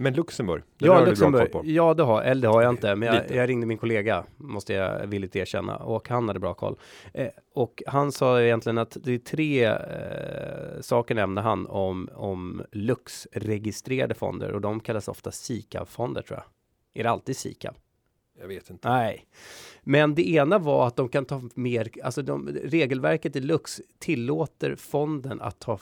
[0.00, 1.50] Men Luxemburg, Ja, Luxemburg.
[1.64, 4.72] Ja, det har, eller det har jag inte, men jag, jag ringde min kollega, måste
[4.72, 6.76] jag villigt erkänna, och han hade bra koll.
[7.14, 12.62] Eh, och han sa egentligen att det är tre eh, saker nämnde han om, om
[12.72, 16.46] Lux-registrerade fonder och de kallas ofta SICAV-fonder tror jag.
[17.00, 17.74] Är det alltid SICAV?
[18.40, 18.88] Jag vet inte.
[18.88, 19.26] Nej,
[19.82, 24.74] men det ena var att de kan ta mer, alltså de, regelverket i Lux tillåter
[24.74, 25.78] fonden att ta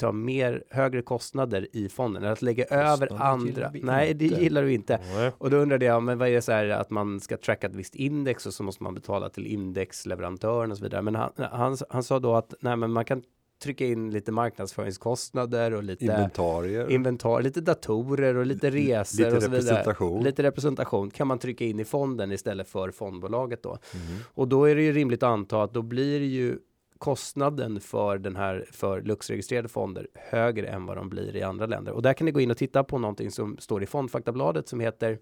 [0.00, 3.72] ta mer högre kostnader i fonden, eller att lägga över gillar andra.
[3.82, 5.00] Nej, det gillar du inte.
[5.14, 5.32] Nej.
[5.38, 7.74] Och då undrade jag, men vad är det så här att man ska tracka ett
[7.74, 11.02] visst index och så måste man betala till indexleverantören och så vidare.
[11.02, 13.22] Men han, han, han sa då att nej, men man kan
[13.62, 16.90] trycka in lite marknadsföringskostnader och lite Inventarier.
[16.90, 19.62] inventar, lite datorer och lite resor lite och så vidare.
[19.62, 20.24] representation.
[20.24, 23.70] Lite representation kan man trycka in i fonden istället för fondbolaget då.
[23.70, 24.18] Mhm.
[24.34, 26.58] Och då är det ju rimligt att anta att då blir det ju
[27.00, 31.92] kostnaden för den här för Lux-registrerade fonder högre än vad de blir i andra länder.
[31.92, 34.80] Och där kan ni gå in och titta på någonting som står i fondfaktabladet som
[34.80, 35.18] heter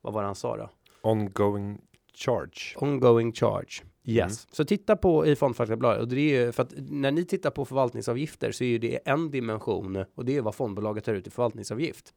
[0.00, 0.70] vad var det han sa då?
[1.02, 1.80] Ongoing
[2.14, 2.76] charge.
[2.76, 3.82] Ongoing charge.
[4.06, 4.52] Yes, Mm.
[4.52, 7.64] så titta på i fondfaktabladet och det är ju för att när ni tittar på
[7.64, 11.30] förvaltningsavgifter så är ju det en dimension och det är vad fondbolaget tar ut i
[11.30, 12.14] förvaltningsavgift.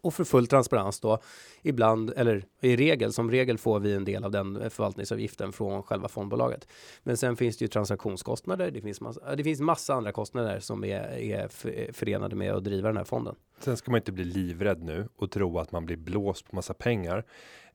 [0.00, 1.18] Och för full transparens då,
[1.62, 6.08] ibland, eller i regel, som regel får vi en del av den förvaltningsavgiften från själva
[6.08, 6.68] fondbolaget.
[7.02, 10.84] Men sen finns det ju transaktionskostnader, det finns massa, det finns massa andra kostnader som
[10.84, 11.48] är, är
[11.92, 13.34] förenade med att driva den här fonden.
[13.60, 16.74] Sen ska man inte bli livrädd nu och tro att man blir blåst på massa
[16.74, 17.24] pengar.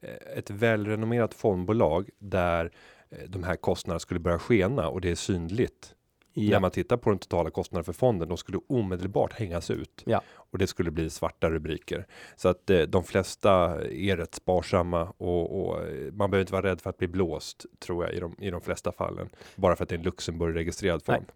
[0.01, 2.71] Eh, ett välrenommerat fondbolag där
[3.09, 5.95] eh, de här kostnaderna skulle börja skena och det är synligt.
[6.33, 10.21] När man tittar på den totala kostnaden för fonden, de skulle omedelbart hängas ut Ja.
[10.35, 13.51] och det skulle bli svarta rubriker så att eh, de flesta
[13.91, 17.65] är rätt sparsamma och, och eh, man behöver inte vara rädd för att bli blåst
[17.79, 20.55] tror jag i de i de flesta fallen bara för att det är en Luxemburg
[20.55, 21.17] registrerad Nej.
[21.17, 21.31] fond.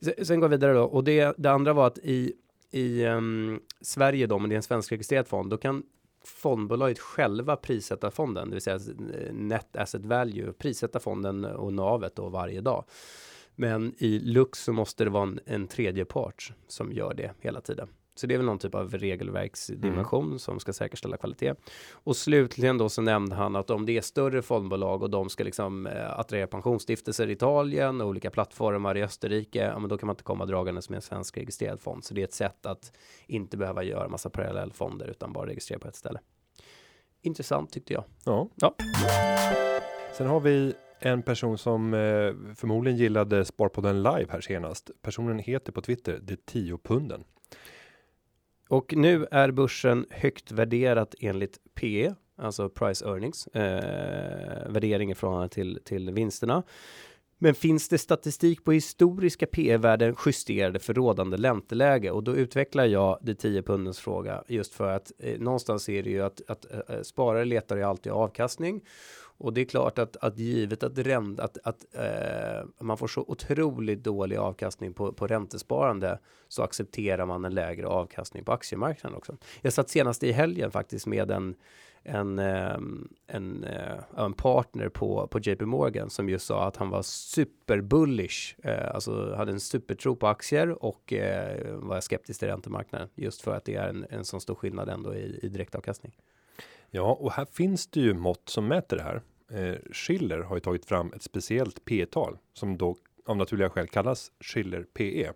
[0.00, 2.32] Sen, sen går vi vidare då och det, det andra var att i,
[2.70, 5.82] i ehm, Sverige då, men det är en svensk registrerad fond, då kan
[6.24, 12.16] fondbolaget själva prissätta fonden, det vill säga eh, net asset value, prissätta fonden och navet
[12.16, 12.84] då varje dag.
[13.60, 17.60] Men i Lux så måste det vara en, en tredje part som gör det hela
[17.60, 17.88] tiden.
[18.14, 21.54] Så det är väl någon typ av regelverksdimension som ska säkerställa kvalitet.
[21.92, 25.44] Och slutligen då så nämnde han att om det är större fondbolag och de ska
[25.44, 30.06] liksom eh, attrahera pensionsstiftelser i Italien och olika plattformar i Österrike, ja, men då kan
[30.06, 32.04] man inte komma dragandes med en svensk registrerad fond.
[32.04, 32.92] Så det är ett sätt att
[33.26, 36.20] inte behöva göra massa parallellfonder utan bara registrera på ett ställe.
[37.22, 38.04] Intressant tyckte jag.
[38.24, 38.48] Ja.
[38.54, 38.74] Ja.
[40.16, 44.90] Sen har vi en person som eh, förmodligen gillade Sparpodden live här senast.
[45.02, 47.24] Personen heter på Twitter det 10 punden.
[48.68, 55.48] Och nu är börsen högt värderat enligt PE alltså price earnings, eh, värdering i förhållande
[55.48, 56.62] till, till vinsterna.
[57.40, 62.10] Men finns det statistik på historiska PE-värden justerade för rådande ränteläge?
[62.10, 66.10] Och då utvecklar jag det 10 pundens fråga just för att eh, någonstans är det
[66.10, 68.84] ju att, att eh, sparare letar ju alltid avkastning.
[69.38, 73.24] Och det är klart att, att givet att, ränd, att, att eh, man får så
[73.28, 76.18] otroligt dålig avkastning på, på räntesparande
[76.48, 79.36] så accepterar man en lägre avkastning på aktiemarknaden också.
[79.60, 81.54] Jag satt senast i helgen faktiskt med en
[82.02, 83.66] en, eh, en, en,
[84.16, 89.34] en partner på, på JP Morgan som just sa att han var superbullish, eh, alltså
[89.34, 93.74] hade en supertro på aktier och eh, var skeptisk till räntemarknaden just för att det
[93.74, 96.16] är en, en sån stor skillnad ändå i, i direktavkastning.
[96.90, 99.22] Ja, och här finns det ju mått som mäter det här.
[99.50, 102.96] Eh, Schiller har ju tagit fram ett speciellt P-tal som då
[103.28, 105.32] av naturliga skäl kallas Schiller PE.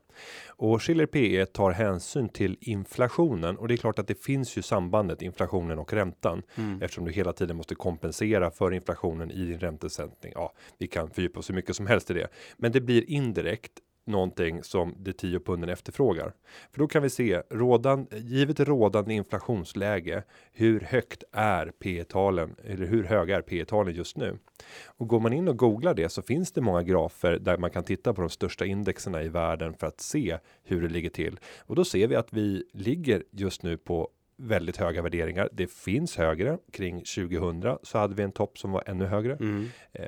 [0.49, 4.63] Och Schiller PE tar hänsyn till inflationen och det är klart att det finns ju
[4.63, 6.43] sambandet inflationen och räntan
[6.81, 10.33] eftersom du hela tiden måste kompensera för inflationen i din räntesättning.
[10.35, 13.73] Ja, vi kan fördjupa oss så mycket som helst i det, men det blir indirekt
[14.05, 16.33] någonting som de 10 punden efterfrågar.
[16.71, 20.23] För då kan vi se rådan, givet rådande inflationsläge.
[20.53, 24.39] Hur högt är P talen eller hur höga är P talen just nu?
[24.87, 27.85] Och går man in och googlar det så finns det många grafer där man kan
[27.85, 31.41] titta på de största indexerna i världen för att se hur det ligger till.
[31.61, 34.09] Och då ser vi att vi ligger just nu på
[34.43, 35.49] väldigt höga värderingar.
[35.53, 39.33] Det finns högre kring 2000 så hade vi en topp som var ännu högre.
[39.33, 39.67] Mm.
[39.93, 40.07] Eh,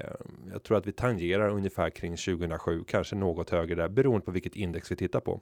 [0.52, 4.56] jag tror att vi tangerar ungefär kring 2007, kanske något högre där beroende på vilket
[4.56, 5.40] index vi tittar på.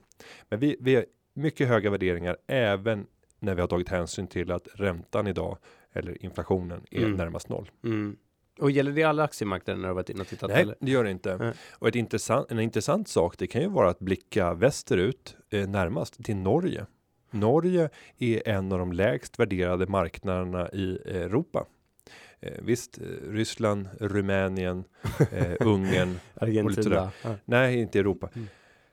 [0.49, 3.05] Men vi, vi har mycket höga värderingar även
[3.39, 5.57] när vi har tagit hänsyn till att räntan idag
[5.93, 7.11] eller inflationen är Mm.
[7.11, 7.71] närmast noll.
[7.83, 8.15] Mm.
[8.59, 10.49] Och gäller det alla aktiemarknader när du varit inne och tittat?
[10.49, 10.75] Nej, eller?
[10.79, 11.37] det gör det inte.
[11.37, 11.53] Nej.
[11.71, 16.23] Och ett intressant, en intressant sak, det kan ju vara att blicka västerut eh, närmast
[16.23, 16.85] till Norge.
[17.33, 21.65] Norge är en av de lägst värderade marknaderna i Europa.
[22.39, 24.83] Eh, visst, eh, Ryssland, Rumänien,
[25.31, 26.19] eh, Ungern.
[26.33, 27.11] Argentina.
[27.23, 27.35] Ja.
[27.45, 28.29] Nej, inte Europa.
[28.35, 28.47] Mm.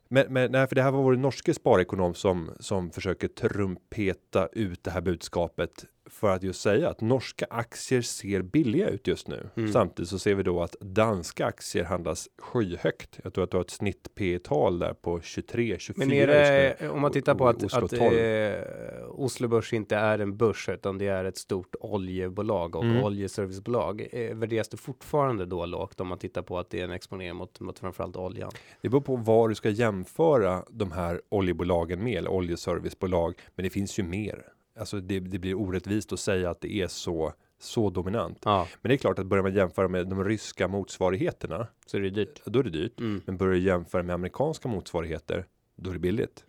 [0.08, 4.84] Men, men nej, för det här var vår norske sparekonom som som försöker trumpeta ut
[4.84, 9.48] det här budskapet för att just säga att norska aktier ser billiga ut just nu.
[9.56, 9.72] Mm.
[9.72, 13.18] Samtidigt så ser vi då att danska aktier handlas skyhögt.
[13.24, 16.26] Jag tror att du har ett snitt P tal där på 23 24 Men är
[16.26, 18.16] det, om man tittar på att, Oslo att 12.
[18.18, 18.64] eh,
[19.08, 23.04] Oslo Börs inte är en börs utan det är ett stort oljebolag och Mm.
[23.04, 24.06] oljeservicebolag.
[24.12, 27.36] Eh, värderas det fortfarande då lågt om man tittar på att det är en exponering
[27.36, 28.50] mot, mot framförallt oljan?
[28.80, 33.34] Det beror på vad du ska jämföra de här oljebolagen med, eller oljeservicebolag.
[33.54, 34.44] Men det finns ju mer.
[34.78, 38.38] Alltså det, det blir orättvist att säga att det är så, så dominant.
[38.44, 42.00] Ja, Men det är klart att börjar man jämföra med de ryska motsvarigheterna, så är
[42.00, 42.40] det dyrt.
[42.44, 43.00] då är det dyrt.
[43.00, 43.22] Mm.
[43.26, 45.46] Men börjar du jämföra med amerikanska motsvarigheter,
[45.76, 46.44] då är det billigt.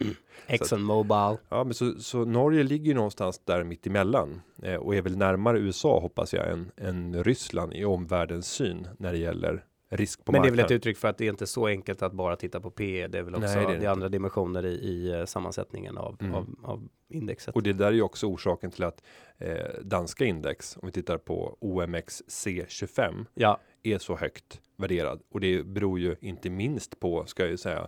[0.47, 1.37] Exxon Mobil.
[1.49, 5.17] Ja, men så, så Norge ligger ju någonstans där mitt emellan eh, och är väl
[5.17, 10.31] närmare USA hoppas jag än, än Ryssland i omvärldens syn när det gäller risk på
[10.31, 10.77] Men det är väl ett marknaden.
[10.77, 13.07] uttryck för att det är inte så enkelt att bara titta på P.
[13.07, 16.17] Det är väl också Nej, det är det andra dimensioner i, i eh, sammansättningen av,
[16.21, 16.35] Mm.
[16.35, 17.55] av, av indexet.
[17.55, 19.03] Och det där är ju också orsaken till att
[19.37, 25.21] eh, danska index, om vi tittar på OMX C25, Ja, är så högt värderad.
[25.31, 27.87] Och det beror ju inte minst på, ska jag ju säga,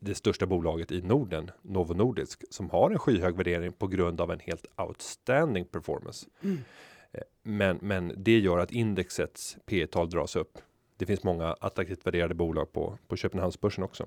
[0.00, 4.30] det, största bolaget i Norden, Novo Nordisk, som har en skyhög värdering på grund av
[4.30, 6.26] en helt outstanding performance.
[6.42, 10.58] Eh, Men, men det gör att indexets P tal dras upp.
[10.96, 14.06] Det finns många attraktivt värderade bolag på, på Köpenhamnsbörsen också.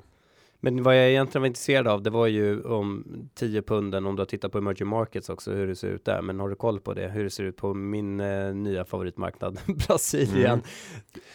[0.60, 4.22] Men vad jag egentligen var intresserad av, det var ju om 10 punden, om du
[4.22, 6.22] har tittat på emerging markets också, hur det ser ut där.
[6.22, 7.08] Men har du koll på det?
[7.08, 10.62] Hur det ser ut på min eh, nya favoritmarknad, Brasilien, Mm.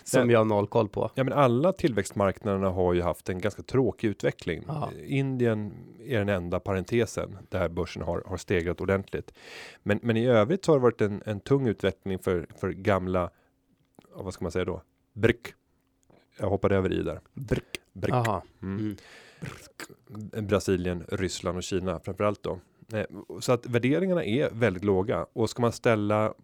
[0.05, 1.11] som jag har noll koll på.
[1.14, 4.64] Ja, men alla tillväxtmarknaderna har ju haft en ganska tråkig utveckling.
[4.68, 5.72] Eh, Indien
[6.07, 9.32] är den enda parentesen där börsen har, har stegrat ordentligt.
[9.82, 13.30] Men, men i övrigt så har det varit en, en tung utveckling för, för gamla,
[14.14, 14.82] vad ska man säga då?
[15.13, 15.47] Brick.
[16.39, 17.21] Jag hoppade över i där.
[17.35, 17.65] Brk.
[17.93, 18.15] Brick.
[18.15, 18.43] Aha.
[18.63, 18.79] Mm.
[18.79, 20.47] Mm.
[20.47, 22.61] Brasilien, Ryssland och Kina framförallt då.
[22.93, 23.05] Eh,
[23.41, 26.35] Så att värderingarna är väldigt låga och ska man ställa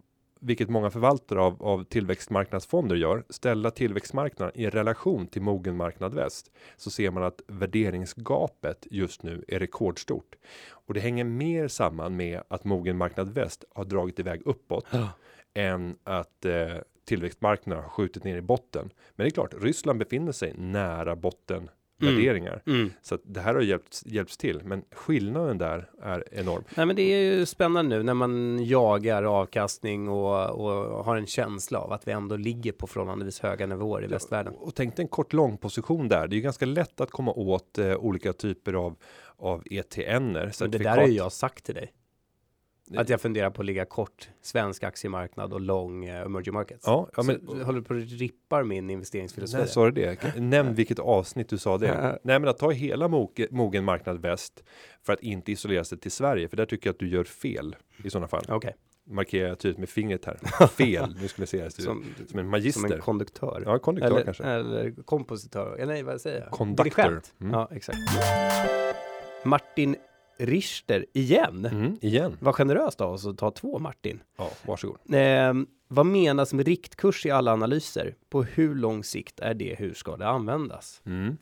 [0.41, 6.51] vilket många förvaltare av, av tillväxtmarknadsfonder gör, ställa tillväxtmarknaden i relation till mogen marknad väst,
[6.77, 10.35] så ser man att värderingsgapet just nu är rekordstort.
[10.69, 15.09] Och det hänger mer samman med att mogen marknad väst har dragit iväg uppåt Ja.
[15.53, 16.75] än att eh,
[17.09, 18.89] tillväxtmarknaden har skjutit ner i botten.
[19.15, 22.61] Men det är klart, Ryssland befinner sig nära botten värderingar.
[22.67, 22.91] Mm.
[23.01, 26.63] Så att det här har hjälpts, hjälpts till, men skillnaden där är enorm.
[26.75, 31.25] Nej, men det är ju spännande nu när man jagar avkastning och, och har en
[31.25, 34.53] känsla av att vi ändå ligger på förhållandevis höga nivåer i västvärlden.
[34.53, 36.27] Och tänk dig en kort lång position där.
[36.27, 38.95] Det är ju ganska lätt att komma åt eh, olika typer av
[39.37, 39.63] av.
[40.59, 41.93] Men det där har ju jag sagt till dig.
[42.97, 46.83] Att jag funderar på att ligga kort svensk aktiemarknad och lång eh, emerging markets.
[46.87, 49.61] Ja, ja men så, håller du på att rippar min investeringsfilosofi.
[49.61, 50.35] när sa du det?
[50.39, 52.19] Nämn vilket avsnitt du sa det.
[52.23, 54.63] Nej, men att ta hela moge- mogen marknad väst
[55.03, 57.75] för att inte isolera sig till Sverige, för där tycker jag att du gör fel
[58.03, 58.45] i sådana fall.
[58.47, 58.75] Okej,
[59.11, 60.67] Markerar jag tydligt med fingret här.
[60.67, 61.15] Fel.
[61.21, 62.93] Nu skulle jag säga det som, som, som en som magister.
[62.93, 63.63] en konduktör.
[63.65, 64.43] ja, konduktör eller, kanske.
[64.43, 65.75] eller kompositör.
[65.75, 66.75] Eller nej, vad säger jag?
[66.75, 67.33] Dirigent.
[67.41, 67.53] Mm.
[67.53, 67.97] Ja, exakt.
[69.43, 69.95] Martin
[70.39, 71.65] Richter igen.
[71.65, 72.37] Mm, igen.
[72.39, 74.19] Vad generöst av oss att ta två Martin.
[74.37, 74.97] Ja, varsågod.
[75.13, 75.53] Eh,
[75.87, 78.15] vad menas med riktkurs i alla analyser?
[78.29, 79.75] På hur lång sikt är det?
[79.79, 81.01] Hur ska det användas?
[81.05, 81.37] Mm.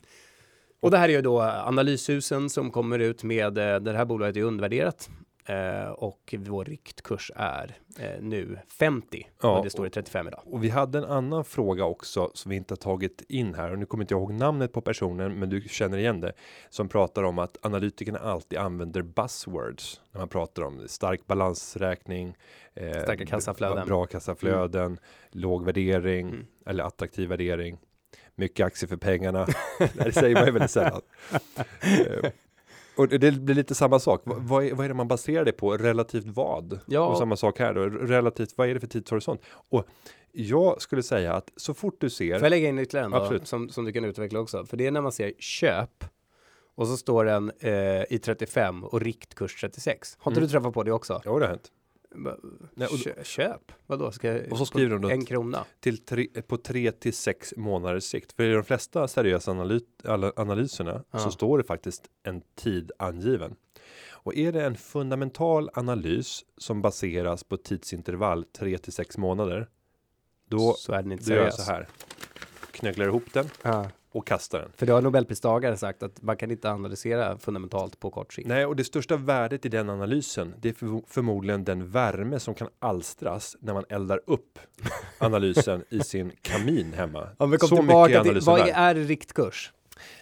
[0.80, 4.36] Och det här är ju då analyshusen som kommer ut med eh, det här bolaget
[4.36, 5.10] är undervärderat
[5.48, 10.42] eh, och vår riktkurs är eh, nu 50 Ja, och det står i 35 idag.
[10.46, 13.78] Och vi hade en annan fråga också som vi inte har tagit in här och
[13.78, 16.32] nu kommer inte jag ihåg namnet på personen, men du känner igen det
[16.70, 22.36] som pratar om att analytikerna alltid använder buzzwords när man pratar om stark balansräkning,
[22.74, 23.86] eh, Starka kassaflöden.
[23.86, 24.98] bra kassaflöden,
[25.30, 26.46] låg värdering Mm.
[26.66, 27.78] eller attraktiv värdering,
[28.34, 29.46] mycket aktier för pengarna.
[29.94, 31.00] det säger man ju väldigt sällan.
[32.98, 34.22] Och det blir lite samma sak.
[34.24, 35.76] Va- Vad är, vad är det man baserar det på?
[35.76, 36.80] Relativt vad?
[36.86, 37.06] Ja.
[37.06, 37.80] Och samma sak här då.
[37.88, 39.40] Relativt, vad är det för tidshorisont?
[39.70, 39.86] Och
[40.32, 43.16] jag skulle säga att så fort du ser Får jag lägga in ytterligare en då,
[43.16, 43.48] Absolut.
[43.48, 44.64] som, som du kan utveckla också?
[44.66, 46.04] För det är när man ser köp
[46.74, 50.16] och så står den eh, i 35 och riktkurs 36.
[50.20, 50.46] Har inte Mm.
[50.48, 51.20] du träffat på det också?
[51.24, 51.68] Ja, det har hänt.
[52.74, 53.72] Nej, Kö, köp?
[53.86, 54.12] Vadå?
[54.12, 55.64] Ska jag, Och så skriver de då en krona?
[55.80, 58.32] Till tre, på tre till sex månaders sikt.
[58.32, 59.80] För i de flesta seriösa analy,
[60.36, 61.18] analyserna Ja.
[61.18, 63.56] så står det faktiskt en tid angiven.
[64.10, 69.68] Och är det en fundamental analys som baseras på tidsintervall 3 till 6 månader.
[70.48, 71.88] Då, så är den inte då gör jag så här.
[72.70, 73.90] Knögglar ihop den Ja.
[74.18, 74.70] Och kastar den.
[74.76, 78.48] För det har Nobelpristagare sagt att man kan inte analysera fundamentalt på kort sikt.
[78.48, 82.54] Nej, och det största värdet i den analysen, det är för, förmodligen den värme som
[82.54, 84.58] kan alstras när man eldar upp
[85.18, 87.28] analysen i sin kamin hemma.
[87.36, 88.72] Om vi Så kommer mycket är tillbaka till, vad värd.
[88.74, 89.72] är riktkurs?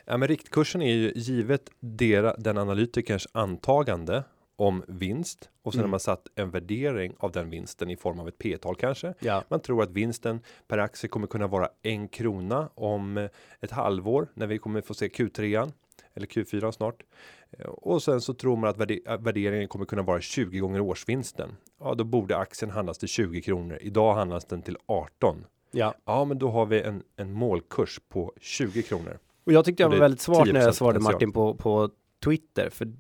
[0.05, 4.25] Ja, men riktkursen är ju givet dera, den analytikers antagande
[4.59, 5.89] om vinst och sen Mm.
[5.89, 9.15] har man satt en värdering av den vinsten i form av ett P-tal kanske.
[9.21, 9.45] Ja.
[9.49, 13.29] Man tror att vinsten per aktie kommer kunna vara en krona om eh,
[13.61, 15.73] ett halvår när vi kommer få se Q3
[16.15, 17.03] eller Q4 snart.
[17.51, 21.57] Eh, Och sen så tror man att äh, värderingen kommer kunna vara 20 gånger årsvinsten.
[21.81, 23.79] Ja, då borde aktien handlas till 20 kronor.
[23.81, 25.45] Idag handlas den till 18.
[25.71, 25.95] ja.
[26.05, 29.19] Ja, men då har vi en, en målkurs på 20 kronor.
[29.45, 31.01] Och jag tyckte jag var väldigt smart när 10% jag svarade.
[31.01, 31.91] Martin på, på
[32.25, 32.71] Twitter.
[32.71, 32.93] För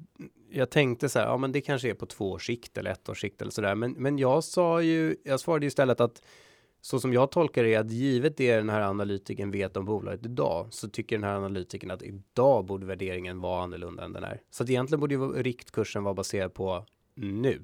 [0.56, 3.08] jag tänkte så här, ja men det kanske är på två års sikt eller ett
[3.08, 3.74] års sikt eller sådär.
[3.74, 6.22] Men, men jag sa ju, jag svarade ju istället att
[6.80, 10.26] så som jag tolkar det är att givet det den här analytiken vet om bolaget
[10.26, 14.40] idag så tycker den här analytiken att idag borde värderingen vara annorlunda än den är.
[14.50, 17.60] Så att egentligen borde ju riktkursen vara baserad på nu.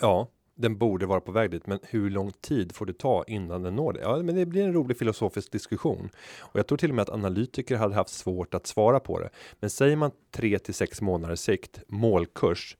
[0.00, 0.28] Ja,
[0.60, 3.76] den borde vara på väg dit, men hur lång tid får det ta innan den
[3.76, 4.00] når det?
[4.00, 6.08] Ja, men det blir en rolig filosofisk diskussion
[6.40, 9.30] och jag tror till och med att analytiker hade haft svårt att svara på det.
[9.60, 12.76] Men säger man 3 till 6 månaders sikt målkurs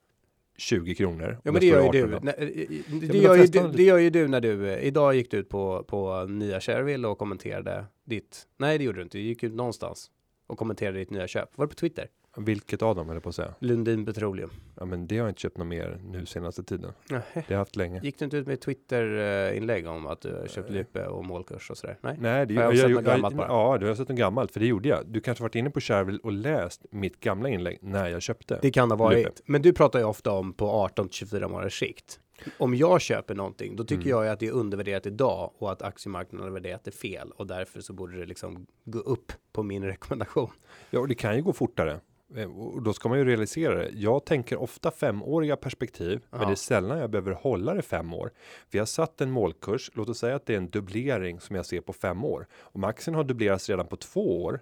[0.57, 1.39] 20 kronor.
[1.45, 2.19] Ja men det gör ju 18 du.
[2.23, 5.37] Nej, Det, de gör ju du, det gör ju du när du, idag gick du
[5.37, 9.43] ut på, på nya Shareville och kommenterade ditt, nej det gjorde du inte, du gick
[9.43, 10.11] ut någonstans
[10.47, 11.49] och kommenterade ditt nya köp.
[11.59, 12.09] Var det på Twitter?
[12.37, 13.55] Vilket av dem höll jag på att säga?
[13.59, 14.51] Lundin Petroleum.
[14.77, 16.93] Ja, men det har jag inte köpt något mer nu senaste tiden.
[17.11, 17.23] Nähä.
[17.35, 18.01] Det har jag haft länge.
[18.03, 21.99] Gick du inte ut med Twitter-inlägg om att du köpt Lype och målkurs och sådär?
[22.01, 22.17] Nej?
[22.21, 23.49] Nej, det, Har jag jag, jag, gammalt bara?
[23.49, 25.07] Ja, du har sett något gammalt, för det gjorde jag.
[25.07, 28.59] Du kanske varit inne på Shareville och läst mitt gamla inlägg när jag köpte.
[28.63, 29.43] Det kan ha varit.
[29.47, 32.21] Men du pratar ju ofta om på 18 till 24 månaders sikt.
[32.59, 34.25] Om jag köper någonting, då tycker Mm.
[34.25, 37.81] jag att det är undervärderat idag och att aktiemarknaden har värderat det fel och därför
[37.81, 40.51] så borde det liksom gå upp på min rekommendation.
[40.91, 42.01] Ja, och det kan ju gå fortare.
[42.37, 43.91] Eh, Och då ska man ju realisera det.
[43.95, 46.47] Jag tänker ofta femåriga perspektiv, men Ja.
[46.47, 48.33] det är sällan jag behöver hålla det fem år.
[48.71, 49.91] Vi har satt en målkurs.
[49.95, 52.47] Låt oss säga att det är en dubblering som jag ser på fem år.
[52.61, 54.61] Om aktien har dubblerats redan på två år,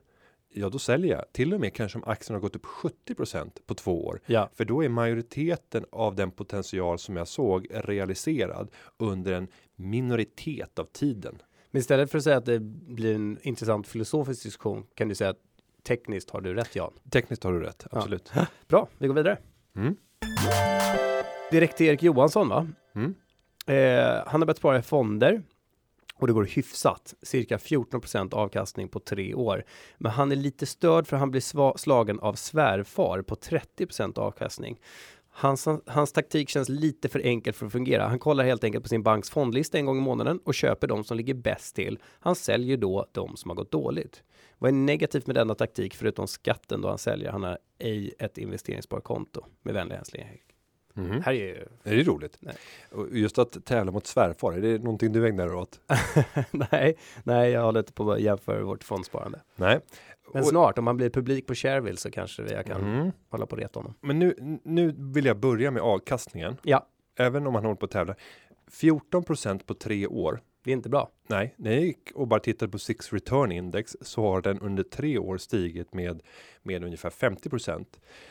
[0.52, 3.74] ja, då säljer jag till och med kanske om aktien har gått upp 70% på
[3.74, 4.20] två år.
[4.26, 4.50] Ja.
[4.54, 10.84] För då är majoriteten av den potential som jag såg realiserad under en minoritet av
[10.84, 11.42] tiden.
[11.70, 15.30] Men istället för att säga att det blir en intressant filosofisk diskussion kan du säga
[15.30, 15.40] att
[15.82, 16.92] tekniskt har du rätt Jan.
[17.10, 17.98] Tekniskt har du rätt, Ja.
[17.98, 18.32] absolut.
[18.68, 19.38] Bra, vi går vidare.
[19.76, 19.96] Mm.
[21.50, 22.68] Direkt till Erik Johansson va?
[22.94, 23.14] Mm.
[23.66, 25.42] Eh, han har börjat spara i fonder
[26.14, 29.64] och det går hyfsat, cirka 14% avkastning på tre år.
[29.98, 34.80] Men han är lite störd för han blir slagen av svärfar på 30% avkastning.
[35.30, 38.06] Hans, hans taktik känns lite för enkel för att fungera.
[38.08, 41.04] Han kollar helt enkelt på sin banks fondlista en gång i månaden och köper de
[41.04, 41.98] som ligger bäst till.
[42.20, 44.22] Han säljer då de som har gått dåligt.
[44.58, 47.30] Vad är negativt med denna taktik förutom skatten då han säljer?
[47.30, 49.44] Han har ej ett investeringssparkonto.
[49.62, 50.28] Med vänliga hälsningar.
[50.94, 51.20] Mhm.
[51.22, 52.36] Här är ju, Är det roligt?
[52.40, 52.54] Nej.
[52.92, 55.80] Och just att tävla mot svärfar, är det någonting du ägnar dig åt?
[56.72, 59.40] nej, nej, jag håller inte på att jämföra vårt fondsparande.
[59.56, 59.80] Nej.
[60.32, 63.12] Men Och- snart, om man blir publik på Shareville så kanske jag kan Mm.
[63.28, 63.94] hålla på att reta honom.
[64.00, 66.56] Men nu, nu vill jag börja med avkastningen.
[66.62, 66.86] Ja.
[67.18, 68.14] Även om man håller på att tävla.
[68.70, 70.40] 14% på tre år.
[70.68, 71.10] Det är inte bra.
[71.26, 74.82] Nej, när jag gick och bara tittade på Six Return Index så har den under
[74.82, 76.22] tre år stigit med,
[76.62, 77.86] med ungefär 50%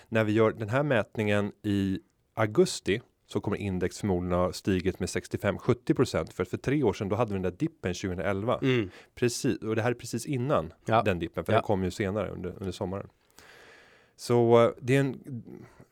[0.10, 2.00] När vi gör den här mätningen i
[2.34, 7.16] augusti så kommer index förmodligen ha stigit med 65-70% för för tre år sedan då
[7.16, 8.60] hade vi den där dippen 2011.
[8.62, 8.90] Mm.
[9.16, 11.02] Precis, och det här är precis innan Ja.
[11.02, 11.58] den dippen, för Ja.
[11.58, 13.10] den kom ju senare under, under sommaren.
[14.16, 15.44] Så eh, det är en,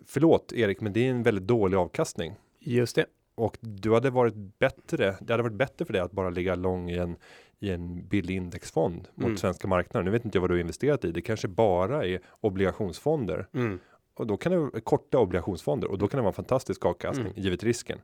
[0.05, 2.35] förlåt Erik, men det är en väldigt dålig avkastning.
[2.59, 3.05] Just det.
[3.35, 6.89] Och du hade varit bättre, det hade varit bättre för dig att bara ligga lång
[6.89, 7.15] i en,
[7.59, 9.37] i en billig indexfond mot Mm.
[9.37, 10.05] svenska marknaden.
[10.05, 13.47] Nu vet inte jag vad du har investerat i, det kanske bara är obligationsfonder.
[13.53, 13.79] Mm.
[14.13, 17.41] Och då kan det korta obligationsfonder och då kan det vara en fantastisk avkastning, Mm.
[17.43, 17.99] givet risken.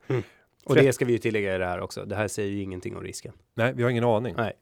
[0.65, 2.05] Och Tret- det ska vi ju tillägga i det här också.
[2.05, 3.33] Det här säger ju ingenting om risken.
[3.53, 4.35] Nej, vi har ingen aning.
[4.37, 4.53] Nej.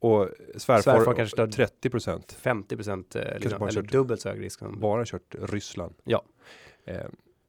[0.00, 2.32] Och svärfar, Svärfar kanske tar- 30 procent.
[2.32, 4.58] 50 procent eh, liksom, bara eller kört- dubbelt så hög risk.
[4.58, 5.94] som- Bara kört Ryssland.
[6.04, 6.22] Ja.
[6.84, 6.96] Eh,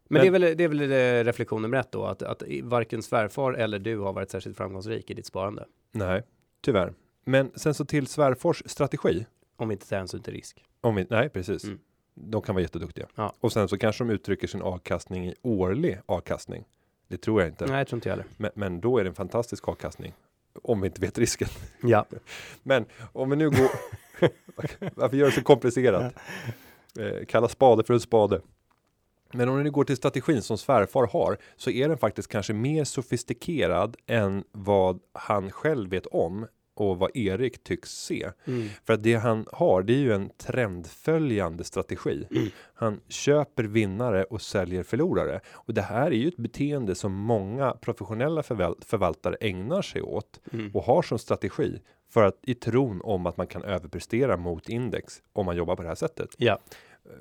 [0.09, 3.03] Men, Men- det är väl, det är väl reflektion nummer ett då, att, att varken
[3.03, 5.65] svärfar eller du har varit särskilt framgångsrik i ditt sparande.
[5.91, 6.23] nej,
[6.61, 6.93] tyvärr.
[7.25, 9.25] Men sen så till svärfors strategi.
[9.57, 10.63] Om vi inte tar hänsyn till risk.
[10.81, 11.63] Om vi, nej, precis.
[11.63, 11.79] Mm.
[12.13, 13.07] De kan vara jätteduktiga.
[13.15, 13.33] Ja.
[13.39, 16.63] Och sen så kanske de uttrycker sin avkastning i årlig avkastning.
[17.07, 17.65] Det tror jag inte.
[17.65, 18.25] Nej, jag tror inte heller.
[18.37, 20.13] Men, men då är det en fantastisk avkastning.
[20.63, 21.47] Om vi inte vet risken.
[21.81, 22.05] Ja.
[22.63, 23.69] Men om vi nu går...
[24.95, 26.13] Varför gör det så komplicerat?
[26.99, 28.41] Eh, kalla spade för en spade.
[29.33, 32.83] Men om nu går till strategin som svärfar har så är den faktiskt kanske mer
[32.83, 38.31] sofistikerad än vad han själv vet om och vad Erik tycks se.
[38.45, 38.67] Mm.
[38.85, 42.27] För att det han har, det är ju en trendföljande strategi.
[42.31, 42.47] Mm.
[42.73, 45.39] Han köper vinnare och säljer förlorare.
[45.53, 50.39] Och det här är ju ett beteende som många professionella förval- förvaltare ägnar sig åt
[50.53, 50.71] Mm.
[50.73, 55.21] och har som strategi för att i tron om att man kan överprestera mot index
[55.33, 56.29] om man jobbar på det här sättet.
[56.37, 56.59] Ja.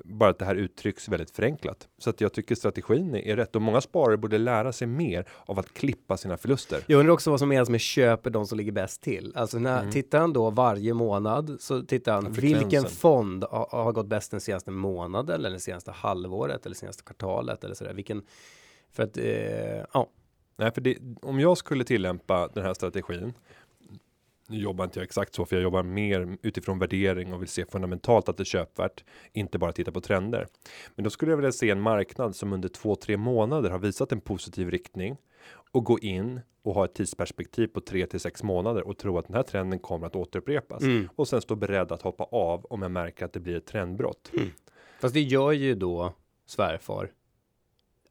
[0.03, 3.61] Bara att det här uttrycks väldigt förenklat så att jag tycker strategin är rätt och
[3.61, 6.83] många sparare borde lära sig mer av att klippa sina förluster.
[6.87, 9.33] Jag undrar också vad som menas med köper de som ligger bäst till.
[9.35, 9.91] Alltså när Mm.
[9.91, 14.41] tittar han då varje månad så tittar han vilken fond har, har gått bäst den
[14.41, 17.93] senaste månaden eller det senaste halvåret eller senaste kvartalet eller sådär.
[17.93, 18.23] Vilken
[18.91, 20.09] för att eh, ja,
[20.59, 23.33] Nej, för det, om jag skulle tillämpa den här strategin.
[24.49, 27.65] Nu jobbar inte jag exakt så, för jag jobbar mer utifrån värdering och vill se
[27.65, 30.47] fundamentalt att det är köpvärt, inte bara titta på trender.
[30.95, 34.11] Men då skulle jag vilja se en marknad som under två, tre månader har visat
[34.11, 35.17] en positiv riktning
[35.71, 39.27] och gå in och ha ett tidsperspektiv på tre till sex månader och tro att
[39.27, 41.09] den här trenden kommer att återupprepas Mm.
[41.15, 44.31] och sen stå beredd att hoppa av om jag märker att det blir ett trendbrott.
[45.01, 46.13] Fast det gör ju då
[46.45, 47.11] svärfar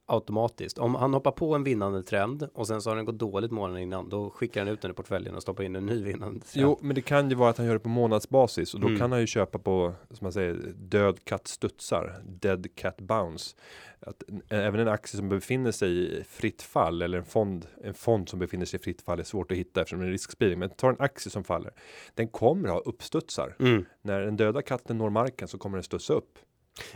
[0.07, 0.79] automatiskt.
[0.79, 3.83] Om han hoppar på en vinnande trend och sen så har den gått dåligt månaden
[3.83, 6.67] innan, då skickar han ut den i portföljen och stoppar in en ny vinnande trend.
[6.67, 8.99] Jo, men det kan ju vara att han gör det på månadsbasis och då Mm.
[8.99, 13.57] kan han ju köpa på, som man säger, död katt studsar, dead cat bounce.
[14.01, 17.95] Att en- även en aktie som befinner sig i fritt fall eller en fond, en
[17.95, 20.59] fond som befinner sig i fritt fall är svårt att hitta eftersom det är riskspridning.
[20.59, 21.73] Men ta en aktie som faller.
[22.15, 23.57] Den kommer ha uppstudsar.
[23.61, 23.85] Mm.
[24.03, 26.39] När den döda katten når marken så kommer den studsa upp.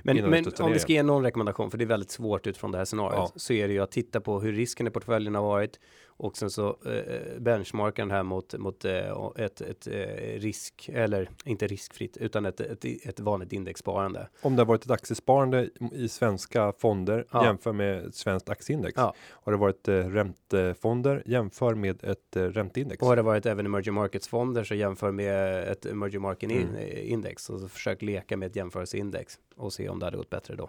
[0.03, 2.79] Men, men om vi ska ge någon rekommendation, för det är väldigt svårt utifrån det
[2.79, 3.33] här scenariot, Ja.
[3.37, 5.81] så är det ju att titta på hur risken i portföljen har varit
[6.21, 11.31] och sen så eh, benchmarka den här mot, mot eh, ett, ett eh, risk, eller
[11.45, 14.29] inte riskfritt, utan ett, ett, ett vanligt indexsparande.
[14.43, 17.45] Om det har varit ett aktiesparande i svenska fonder Ja.
[17.45, 18.95] jämför med ett svenskt aktieindex.
[18.97, 19.15] Ja.
[19.31, 23.03] Har det varit eh, räntefonder jämför med ett eh, ränteindex.
[23.03, 26.67] Och har det varit även emerging markets fonder så jämför med ett emerging market Mm.
[26.97, 30.55] index och så försök leka med ett jämförelseindex och se om det hade gått bättre
[30.57, 30.69] då.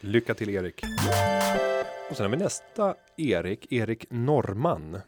[0.00, 0.82] Lycka till Erik.
[2.10, 5.00] Och sen har vi nästa Erik, Erik Norman.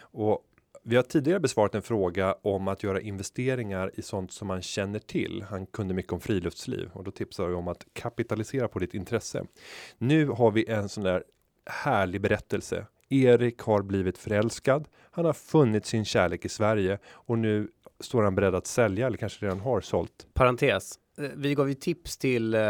[0.00, 0.46] Och
[0.82, 4.98] vi har tidigare besvarat en fråga om att göra investeringar i sånt som man känner
[4.98, 5.44] till.
[5.48, 9.44] Han kunde mycket om friluftsliv och då tipsar vi om att kapitalisera på ditt intresse.
[9.98, 11.24] Nu har vi en sån där
[11.66, 12.86] härlig berättelse.
[13.08, 14.88] Erik har blivit förälskad.
[15.10, 17.68] Han har funnit sin kärlek i Sverige och nu
[18.00, 20.26] står han beredd att sälja eller kanske redan har sålt.
[20.34, 20.98] Parentes.
[21.18, 22.60] Eh, Vi gav ju tips till eh,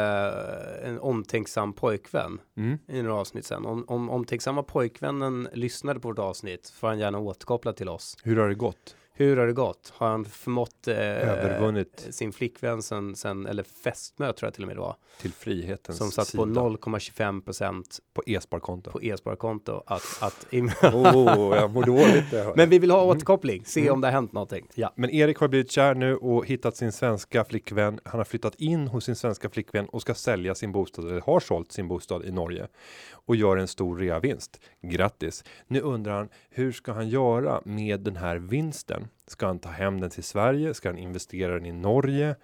[0.85, 2.79] en omtänksam pojkvän Mm.
[2.89, 3.67] i några avsnitt sen.
[3.67, 8.17] Om, om omtänksamma pojkvännen lyssnade på vårt avsnitt får han gärna återkoppla till oss.
[8.23, 8.97] Hur har det gått?
[9.23, 9.93] Hur har det gått?
[9.97, 14.69] Har han förmått eh, Övervunnit sin flickvän sen, sen, eller fästmö tror jag till och
[14.69, 18.91] med det var, till frihetens som satt sida på 0,25 procent på e-sparkonto.
[18.91, 20.47] på e-sparkonto att, att
[20.95, 22.57] oh, jag mår dåligt.
[22.57, 23.93] Men vi vill ha återkoppling, se Mm.
[23.95, 24.69] om det har hänt någonting.
[24.75, 24.93] Ja.
[24.97, 28.01] Men Erik har blivit kär nu och hittat sin svenska flickvän.
[28.05, 31.41] Han har flyttat in hos sin svenska flickvän och ska sälja sin bostad eller har
[31.41, 32.69] sålt sin bostad i Norge
[33.13, 34.61] och gör en stor reavinst.
[34.83, 35.45] Grattis!
[35.67, 39.09] Nu undrar han hur ska han göra med den här vinsten?
[39.27, 40.75] Ska han ta hem den till Sverige?
[40.75, 42.37] Ska han investera den i Norge?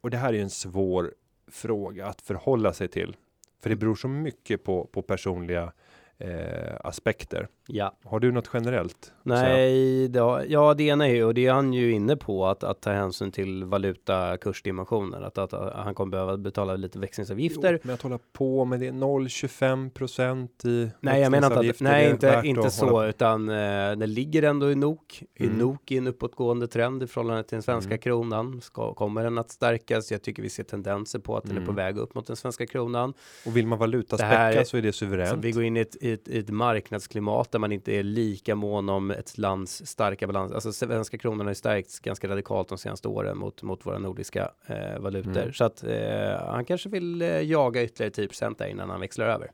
[0.00, 1.14] Och det här är ju en svår
[1.48, 3.16] fråga att förhålla sig till.
[3.62, 5.72] För det beror så mycket på, på personliga
[6.18, 7.96] eh, aspekter ja.
[8.04, 9.12] Har du något generellt?
[9.22, 12.46] Nej, det har, ja det ena är ju, och det är han ju inne på,
[12.46, 15.20] att, att ta hänsyn till valutakursdimensioner.
[15.22, 17.72] Att, att, att han kommer behöva betala lite växlingsavgifter.
[17.72, 21.78] Jo, men att hålla på med det 0,25 procent i Nej, jag menar inte att,
[21.78, 23.54] det nej, inte, inte så, hålla- utan eh,
[23.96, 25.22] den ligger ändå i NOK.
[25.34, 25.58] I Mm.
[25.58, 27.98] NOK i en uppåtgående trend i förhållande till den svenska Mm.
[27.98, 28.60] kronan.
[28.60, 30.12] Ska, kommer den att stärkas?
[30.12, 31.74] Jag tycker vi ser tendenser på att den är på Mm.
[31.74, 33.14] väg upp mot den svenska kronan.
[33.46, 35.44] Och vill man Det valutaspäcka så är det Så suveränt.
[35.44, 38.88] vi går in i ett, i, ett, i ett marknadsklimat man inte är lika mån
[38.88, 40.52] om ett lands starka balans.
[40.52, 44.50] Alltså svenska kronan har ju stärkts ganska radikalt de senaste åren mot, mot våra nordiska
[44.66, 45.42] eh, valutor.
[45.42, 45.52] Mm.
[45.52, 49.50] Så att eh, han kanske vill eh, jaga ytterligare 10 där innan han växlar över.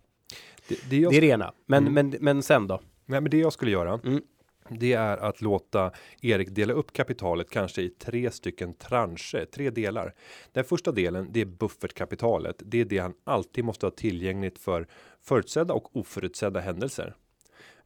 [0.69, 1.53] Det, det, jag, Det är det ena.
[1.67, 1.95] Men, Mm.
[2.11, 2.81] men, men sen då?
[3.07, 4.23] nej, men det jag skulle göra Mm.
[4.69, 5.91] det är att låta
[6.23, 10.15] Erik dela upp kapitalet kanske i tre stycken transcher, tre delar.
[10.53, 12.63] Den första delen, det är buffertkapitalet.
[12.65, 14.87] Det är det han alltid måste ha tillgängligt för
[15.23, 17.15] förutsedda och oförutsedda händelser.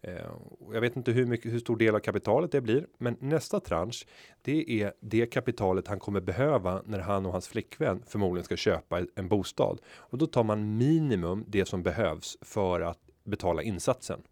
[0.02, 0.30] Eh,
[0.72, 4.06] jag vet inte hur mycket, hur stor del av kapitalet det blir, men nästa tranche,
[4.42, 9.06] det är det kapitalet han kommer behöva när han och hans flickvän förmodligen ska köpa
[9.14, 14.22] en bostad och då tar man minimum det som behövs för att betala insatsen.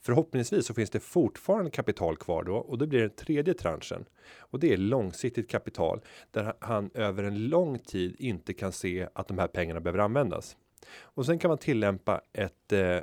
[0.00, 4.04] Förhoppningsvis så finns det fortfarande kapital kvar då och det blir den tredje tranchen
[4.38, 6.00] och det är långsiktigt kapital
[6.30, 10.56] där han över en lång tid inte kan se att de här pengarna behöver användas.
[11.00, 12.98] Och sen kan man tillämpa ett eh,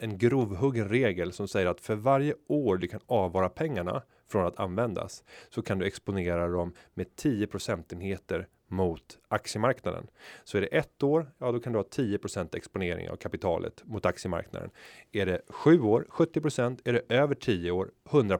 [0.00, 4.60] en grovhuggen regel som säger att för varje år du kan avvara pengarna från att
[4.60, 10.06] användas så kan du exponera dem med 10 procentenheter mot aktiemarknaden.
[10.44, 14.06] Så är det ett år, ja då kan du ha 10% exponering av kapitalet mot
[14.06, 14.70] aktiemarknaden.
[15.12, 18.38] Är det sju år, 70% Är det över 10 år, 100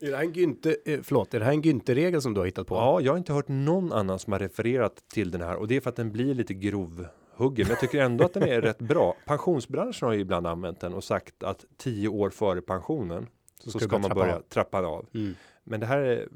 [0.00, 2.46] Är det här en Günther, eh, förlåt, är det här en Günther-regel som du har
[2.46, 2.74] hittat på?
[2.74, 5.76] Ja, jag har inte hört någon annan som har refererat till den här och det
[5.76, 7.06] är för att den blir lite grov
[7.38, 7.64] huggen.
[7.66, 9.14] Men jag tycker ändå att den är rätt bra.
[9.24, 13.26] Pensionsbranschen har ju ibland använt den och sagt att 10 år före pensionen
[13.60, 14.40] så, ska ska, man trappa börja av.
[14.40, 15.06] trappa av.
[15.14, 15.34] Mm.
[15.64, 16.28] Men det här är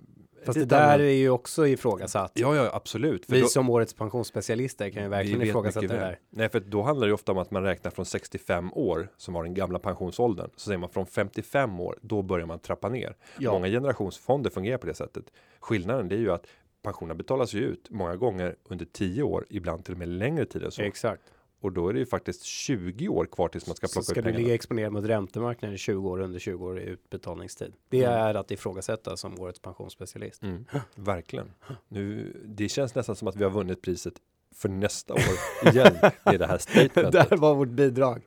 [0.44, 2.32] Fast det där är ju också ifrågasatt.
[2.34, 3.26] Ja, ja, absolut.
[3.26, 6.18] För Vi då- som årets pensionsspecialister kan ju verkligen ifrågasätta det där.
[6.30, 9.34] Nej, för då handlar det ju ofta om att man räknar från 65 år som
[9.34, 10.50] var den gamla pensionsåldern.
[10.57, 13.16] Så säger man från 55 år, då börjar man trappa ner.
[13.38, 13.53] Ja.
[13.53, 15.24] Många generationsfonder fungerar på det sättet.
[15.61, 16.46] Skillnaden det är ju att
[16.82, 20.62] pensionerna betalas ju ut många gånger under 10 år, ibland till och med längre tid
[20.62, 20.82] än så.
[20.82, 21.22] Exakt.
[21.60, 24.12] Och då är det ju faktiskt 20 år kvar tills man ska Så plocka ska
[24.12, 24.38] ut du pengarna.
[24.42, 27.72] ligga exponerad mot räntemarknaden i 20 år under 20 år i utbetalningstid.
[27.88, 28.18] Det Mm.
[28.18, 30.42] är att ifrågasätta som årets pensionsspecialist.
[30.42, 30.64] Mm,
[30.94, 31.52] verkligen.
[31.88, 34.14] Nu, det känns nästan som att vi har vunnit priset
[34.54, 35.20] för nästa år
[35.72, 37.12] igen med det här statementet.
[37.30, 38.22] Där var vårt bidrag.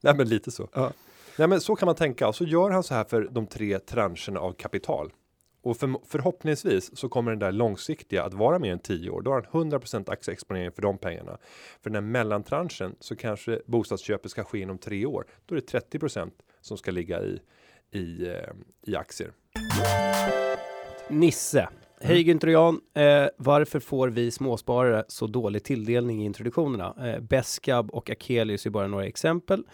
[0.00, 0.68] Nej, men lite så.
[0.74, 0.92] Ja.
[1.38, 2.28] Nej, men så kan man tänka.
[2.28, 5.12] Och så gör han så här för de tre transcherna av kapital.
[5.62, 9.22] Och för, förhoppningsvis så kommer den där långsiktiga att vara mer än 10 år.
[9.22, 11.38] Då har han 100% aktieexponering för de pengarna.
[11.82, 15.26] För den här mellantranschen så kanske bostadsköpet ska ske inom tre år.
[15.46, 17.40] Då är det 30% som ska ligga i,
[17.90, 18.34] i, eh,
[18.86, 19.32] i aktier.
[21.08, 21.68] Nisse.
[22.00, 22.80] Hej Günther och Jan.
[22.94, 26.94] Eh, varför får vi småsparare så dålig tilldelning i introduktionerna?
[27.08, 29.64] Eh, Beskab och Akelius är bara några exempel.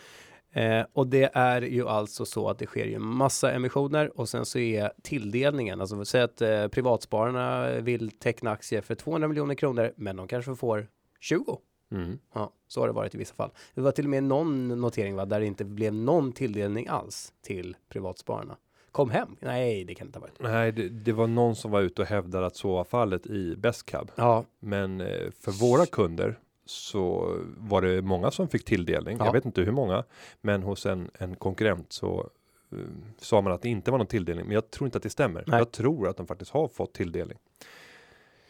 [0.53, 4.47] Eh, och det är ju alltså så att det sker ju massa emissioner och sen
[4.47, 9.93] så är tilldelningen, alltså säg att eh, privatspararna vill teckna aktier för 200 miljoner kronor,
[9.97, 10.89] men de kanske får
[11.21, 11.59] 20.
[11.93, 12.19] Mm.
[12.35, 13.51] Ja, så har det varit i vissa fall.
[13.75, 17.33] Det var till och med någon notering va, där det inte blev någon tilldelning alls
[17.43, 18.57] till privatspararna.
[18.93, 19.37] Kom hem?
[19.41, 20.41] Nej, det kan inte ha varit.
[20.41, 23.57] Nej, det, det var någon som var ute och hävdade att så var fallet i
[23.57, 24.11] Bestcab.
[24.15, 26.39] Ja, Men eh, för våra kunder
[26.71, 29.17] så var det många som fick tilldelning.
[29.19, 29.25] Ja.
[29.25, 30.05] Jag vet inte hur många,
[30.41, 32.31] men hos en, en konkurrent så
[32.73, 32.79] eh,
[33.19, 34.47] sa man att det inte var någon tilldelning.
[34.47, 35.45] Men jag tror inte att det stämmer.
[35.47, 35.59] Nej.
[35.59, 37.39] Jag tror att de faktiskt har fått tilldelning.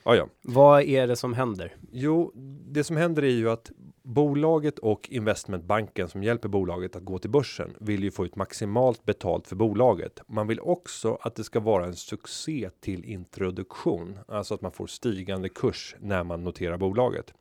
[0.08, 0.28] Ja, ja.
[0.42, 1.76] vad är det som händer?
[1.92, 2.32] Jo,
[2.68, 3.70] det som händer är ju att
[4.02, 9.04] bolaget och investmentbanken som hjälper bolaget att gå till börsen vill ju få ut maximalt
[9.04, 10.20] betalt för bolaget.
[10.26, 14.86] Man vill också att det ska vara en succé till introduktion, alltså att man får
[14.86, 17.34] stigande kurs när man noterar bolaget.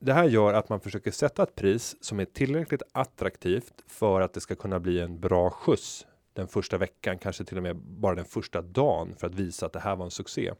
[0.00, 4.32] Det här gör att man försöker sätta ett pris som är tillräckligt attraktivt för att
[4.32, 8.14] det ska kunna bli en bra skjuts den första veckan, kanske till och med bara
[8.14, 10.52] den första dagen för att visa att det här var en succé.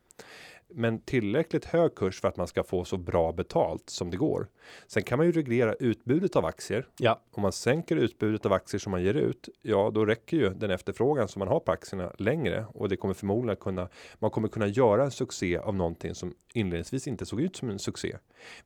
[0.68, 4.48] Men tillräckligt hög kurs för att man ska få så bra betalt som det går.
[4.86, 6.86] Sen kan man ju reglera utbudet av aktier.
[6.98, 10.50] Ja, Om man sänker utbudet av aktier som man ger ut, ja, då räcker ju
[10.50, 13.88] den efterfrågan som man har på aktierna längre och det kommer förmodligen kunna.
[14.18, 17.78] Man kommer kunna göra en succé av någonting som inledningsvis inte såg ut som en
[17.78, 18.16] succé.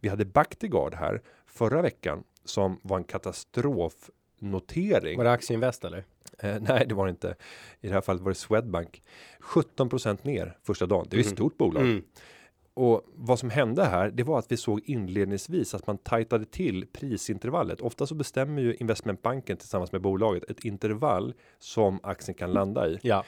[0.01, 5.17] Vi hade Bactiguard här förra veckan som var en katastrofnotering.
[5.17, 6.05] var det Aktieinvest eller?
[6.39, 7.35] Eh, nej, det var det inte.
[7.81, 9.03] I det här fallet var det Swedbank
[9.41, 11.07] 17% ner första dagen.
[11.11, 11.83] Det är ju ett stort bolag.
[11.83, 12.03] Mm.
[12.79, 16.87] Och vad som hände här, det var att vi såg inledningsvis att man tajtade till
[16.87, 17.81] prisintervallet.
[17.81, 22.99] Ofta så bestämmer ju investmentbanken tillsammans med bolaget ett intervall som aktien kan landa i
[23.03, 23.25] Ja,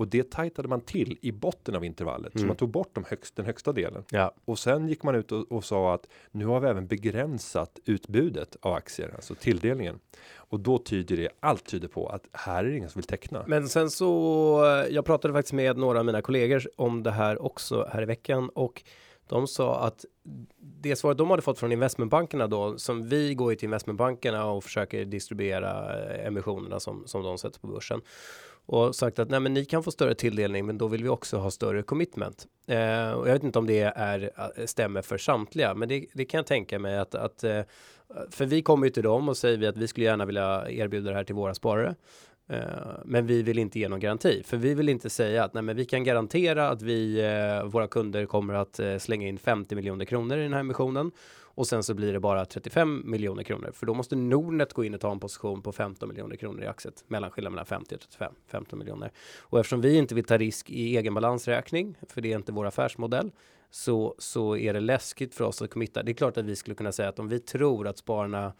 [0.00, 3.36] och det tajtade man till i botten av intervallet så man tog bort de högst,
[3.36, 6.60] den högsta delen ja, och sen gick man ut och, och sa att nu har
[6.60, 10.00] vi även begränsat utbudet av aktier, alltså tilldelningen
[10.36, 13.44] och då tyder det allt tyder på att här är det ingen som vill teckna.
[13.46, 17.88] Men sen så, jag pratade faktiskt med några av mina kollegor om det här också
[17.92, 18.82] här i veckan och
[19.30, 20.04] de sa att
[20.58, 24.64] det svaret de hade fått från investmentbankerna då, som vi går ju till investmentbankerna och
[24.64, 28.00] försöker distribuera eh, emissionerna som, som de sätter på börsen.
[28.72, 31.36] Och sagt att nej men ni kan få större tilldelning men då vill vi också
[31.36, 32.46] ha större commitment.
[32.66, 36.24] Eh, och jag vet inte om det är eh, stämmer för samtliga men det, det
[36.24, 37.60] kan jag tänka mig att, att eh,
[38.30, 41.10] för vi kommer ju till dem och säger vi att vi skulle gärna vilja erbjuda
[41.10, 41.94] det här till våra sparare.
[42.48, 42.60] Eh,
[43.04, 45.76] Men vi vill inte ge någon garanti, för vi vill inte säga att nej, men
[45.76, 50.04] vi kan garantera att vi, eh, våra kunder kommer att eh, slänga in 50 miljoner
[50.04, 51.10] kronor i den här emissionen
[51.60, 54.94] och sen så blir det bara 35 miljoner kronor, för då måste Nordnet gå in
[54.94, 58.32] och ta en position på 15 miljoner kronor i aktiet, Mellanskillnaden mellan 50 och 35,
[58.46, 59.12] 15 miljoner.
[59.38, 62.66] Och eftersom vi inte vill ta risk i egen balansräkning, för det är inte vår
[62.66, 63.30] affärsmodell,
[63.70, 66.02] så, så är det läskigt för oss att committa.
[66.02, 68.52] Det är klart att vi skulle kunna säga att om vi tror att spararna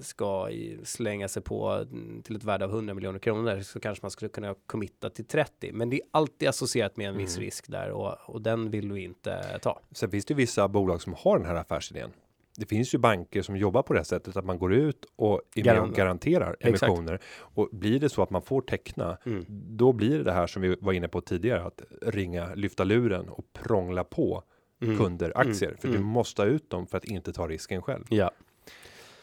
[0.00, 4.04] ska i, slänga sig på mm, till ett värde av 100 miljoner kronor så kanske
[4.04, 5.72] man skulle kunna committa till 30.
[5.72, 9.02] Men det är alltid associerat med en viss risk där och, och den vill vi
[9.04, 9.80] inte ta.
[9.92, 12.10] Sen finns det vissa bolag som har den här affärsidén.
[12.58, 15.64] Det finns ju banker som jobbar på det sättet att man går ut och är
[15.64, 16.82] med och Garan- garanterar Exakt.
[16.82, 19.44] emissioner och blir det så att man får teckna, Mm.
[19.48, 23.28] då blir det det här som vi var inne på tidigare att ringa, lyfta luren
[23.28, 24.42] och prångla på
[24.82, 24.98] Mm.
[24.98, 26.06] kunder aktier för du Mm.
[26.06, 28.04] måste ha ut dem för att inte ta risken själv.
[28.08, 28.30] Ja, Eh,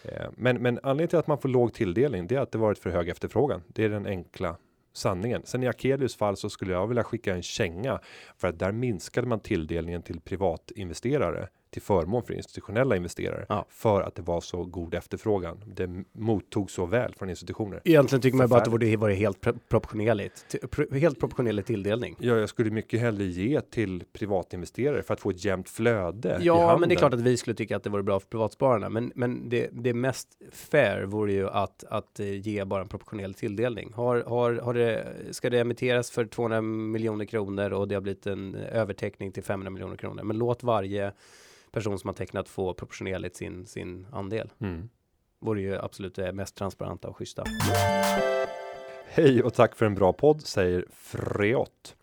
[0.04, 2.78] Eh, men, men anledningen till att man får låg tilldelning, det är att det varit
[2.78, 3.64] för hög efterfrågan.
[3.68, 4.58] Det är den enkla
[4.94, 5.42] sanningen.
[5.46, 8.00] Sen i Akelius fall så skulle jag vilja skicka en känga
[8.38, 13.66] för att där minskade man tilldelningen till privatinvesterare till förmån för institutionella investerare Ja.
[13.70, 15.64] för att det var så god efterfrågan.
[15.68, 17.82] Det mottog så väl från institutioner.
[17.86, 20.56] egentligen tycker man bara att det borde vara helt pro- proportionerligt.
[20.92, 22.16] Helt proportionerlig tilldelning.
[22.20, 26.40] Ja, jag skulle mycket hellre ge till privatinvesterare för att få ett jämnt flöde.
[26.42, 28.90] Ja, men det är klart att vi skulle tycka att det vore bra för privatspararna.
[28.90, 33.34] Men, men det, det mest fair vore ju att, att eh, ge bara en proportionell
[33.34, 33.92] tilldelning.
[33.94, 38.28] Har, har, har det, ska det emitteras för 200 miljoner kronor och det har blivit
[38.28, 40.24] en överteckning till 500 miljoner kronor.
[40.24, 41.12] Men låt varje
[41.74, 44.52] person som har tecknat få proportionerligt sin, sin andel.
[44.60, 44.90] Mm.
[45.40, 47.44] Vore ju absolut det mest transparenta och schyssta.
[49.08, 51.96] Hej och tack för en bra podd, säger Freot.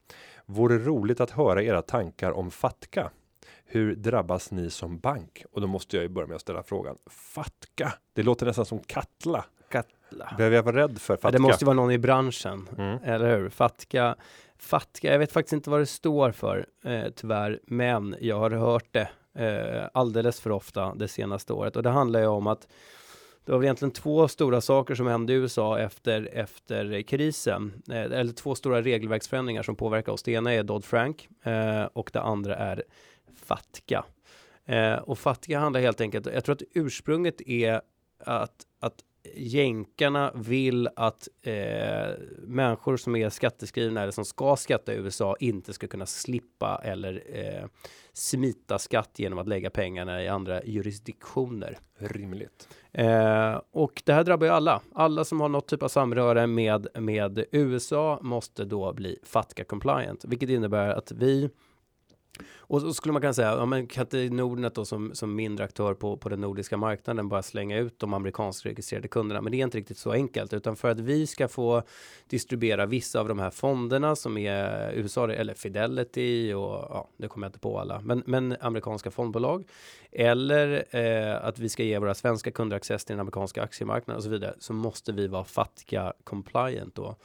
[0.47, 3.11] Vore roligt att höra era tankar om Fatka.
[3.65, 5.45] Hur drabbas ni som bank?
[5.53, 6.97] Och då måste jag ju börja med att ställa frågan.
[7.07, 7.93] Fatka?
[8.13, 9.45] Det låter nästan som Katla.
[9.69, 10.35] Katla.
[10.37, 11.31] Behöver jag vara rädd för Ja, Fatka?
[11.31, 12.69] det måste ju vara någon i branschen.
[12.79, 12.99] Mm.
[13.05, 13.49] Eller hur?
[13.49, 14.17] Fatka.
[14.59, 18.87] Fatka, jag vet faktiskt inte vad det står för eh, tyvärr, men jag har hört
[18.91, 22.69] det eh, alldeles för ofta det senaste året och det handlar ju om att
[23.45, 28.03] det var väl egentligen två stora saker som hände i USA efter, efter krisen, eh,
[28.03, 30.23] eller två stora regelverksförändringar som påverkar oss.
[30.23, 32.83] Det ena är Dodd-Frank eh, och det andra är
[33.37, 34.05] Fatka.
[34.67, 37.81] Eh, och Fatka handlar helt enkelt, jag tror att ursprunget är
[38.25, 39.05] att, att
[39.35, 42.09] jänkarna vill att eh,
[42.39, 47.23] människor som är skatteskrivna eller som ska skatta i USA inte ska kunna slippa eller
[47.27, 47.65] eh,
[48.13, 51.79] smita skatt genom att lägga pengarna i andra jurisdiktioner.
[51.99, 52.69] Rimligt.
[52.93, 54.81] Eh, och det här drabbar ju alla.
[54.95, 60.25] Alla som har något typ av samröre med, med USA måste då bli FATCA compliant,
[60.25, 61.51] vilket innebär att vi
[62.59, 65.65] och så skulle man kunna säga, ja, men kan inte Nordnet då som, som mindre
[65.65, 69.41] aktör på, på den nordiska marknaden bara slänga ut de amerikanskt registrerade kunderna?
[69.41, 71.83] Men det är inte riktigt så enkelt, utan för att vi ska få
[72.27, 77.47] distribuera vissa av de här fonderna som är USA eller Fidelity och ja, det kommer
[77.47, 79.69] jag inte på alla, men, men amerikanska fondbolag
[80.13, 84.25] eller eh, att vi ska ge våra svenska kunder access till den amerikanska aktiemarknaden och
[84.25, 87.17] så vidare, så måste vi vara fattiga compliant då.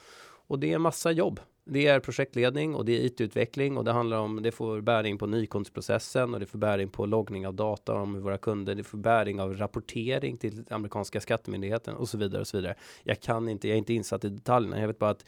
[0.47, 1.39] Och det är en massa jobb.
[1.68, 5.28] Det är projektledning och det är IT-utveckling och det handlar om, det får bäring på
[5.28, 8.76] nykundsprocessen och det får bäring på loggning av data om våra kunder.
[8.76, 12.76] Det får bäring av rapportering till amerikanska skattemyndigheten och så vidare och så vidare.
[13.03, 14.80] Jag kan inte, jag är inte insatt i detaljerna.
[14.80, 15.26] Jag vet bara att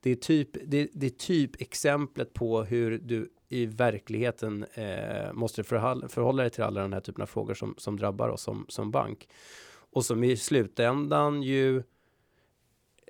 [0.00, 5.64] det är typ, det, det är typ exemplet på hur du i verkligheten eh, måste
[5.64, 8.66] förhålla, förhålla dig till alla den här typen av frågor som, som drabbar oss som,
[8.68, 9.28] som bank.
[9.92, 11.82] Och som i slutändan ju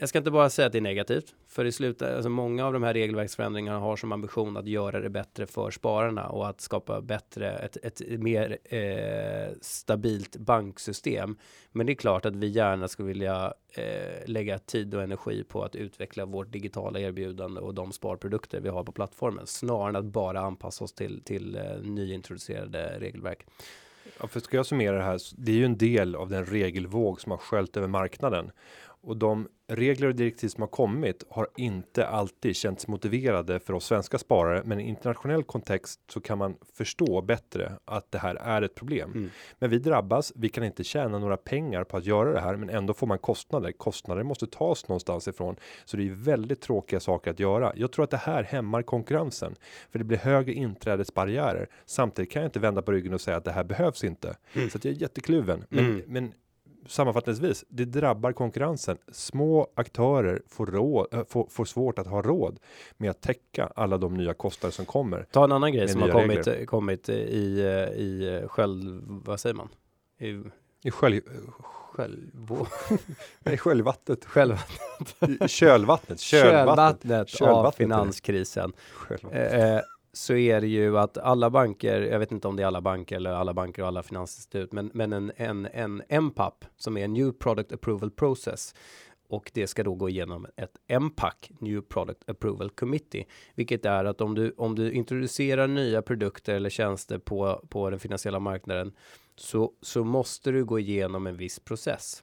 [0.01, 2.73] jag ska inte bara säga att det är negativt, för i slutet, alltså många av
[2.73, 7.01] de här regelverksförändringarna har som ambition att göra det bättre för spararna och att skapa
[7.01, 11.37] bättre, ett, ett mer eh, stabilt banksystem.
[11.73, 15.63] Men det är klart att vi gärna skulle vilja eh, lägga tid och energi på
[15.63, 20.05] att utveckla vårt digitala erbjudande och de sparprodukter vi har på plattformen, snarare än att
[20.05, 23.47] bara anpassa oss till, till eh, nyintroducerade regelverk.
[24.21, 27.21] Ja, för ska jag summera det här, det är ju en del av den regelvåg
[27.21, 28.51] som har sköljt över marknaden
[29.03, 33.85] och de regler och direktiv som har kommit har inte alltid känts motiverade för oss
[33.85, 38.63] svenska sparare, men i internationell kontext så kan man förstå bättre att det här är
[38.63, 39.13] ett problem.
[39.13, 39.31] Mm.
[39.59, 40.33] Men vi drabbas.
[40.37, 43.19] Vi kan inte tjäna några pengar på att göra det här, men ändå får man
[43.19, 43.73] kostnader.
[43.73, 47.73] Kostnader måste tas någonstans ifrån, så det är väldigt tråkiga saker att göra.
[47.77, 49.55] Jag tror att det här hämmar konkurrensen
[49.91, 51.69] för det blir högre inträdesbarriärer.
[51.87, 54.37] Samtidigt kan jag inte vända på ryggen och säga att det här behövs inte
[54.71, 55.65] så att jag är jättekluven.
[55.69, 56.03] Men, Mm.
[56.07, 56.33] men
[56.87, 58.99] sammanfattningsvis, det drabbar konkurrensen.
[59.13, 62.59] Små aktörer får, råd, äh, får, får svårt att ha råd
[62.97, 65.27] med att täcka alla de nya kostnader som kommer.
[65.31, 66.67] Ta en annan grej som har kommit, regler.
[66.67, 69.69] kommit i, eh, i själv, vad säger man?
[70.19, 70.43] I
[70.83, 71.21] I själv,
[73.41, 74.57] nej, sköljvattnet, själv,
[75.43, 77.75] i kölvattnet, kölvattnet, kölvattnet av Kölvattnet.
[77.77, 78.73] finanskrisen.
[79.09, 79.53] Kölvattnet.
[79.53, 79.81] Eh, eh,
[80.13, 83.17] så är det ju att alla banker, jag vet inte om det är alla banker
[83.17, 87.13] eller alla banker och alla finansinstitut, men, men en, en, en MPAP som är en
[87.13, 88.75] New Product Approval Process
[89.31, 94.21] och det ska då gå igenom ett MPAC, New Product Approval Committee, vilket är att
[94.21, 98.93] om du, om du introducerar nya produkter eller tjänster på, på den finansiella marknaden
[99.37, 102.23] så, så måste du gå igenom en viss process.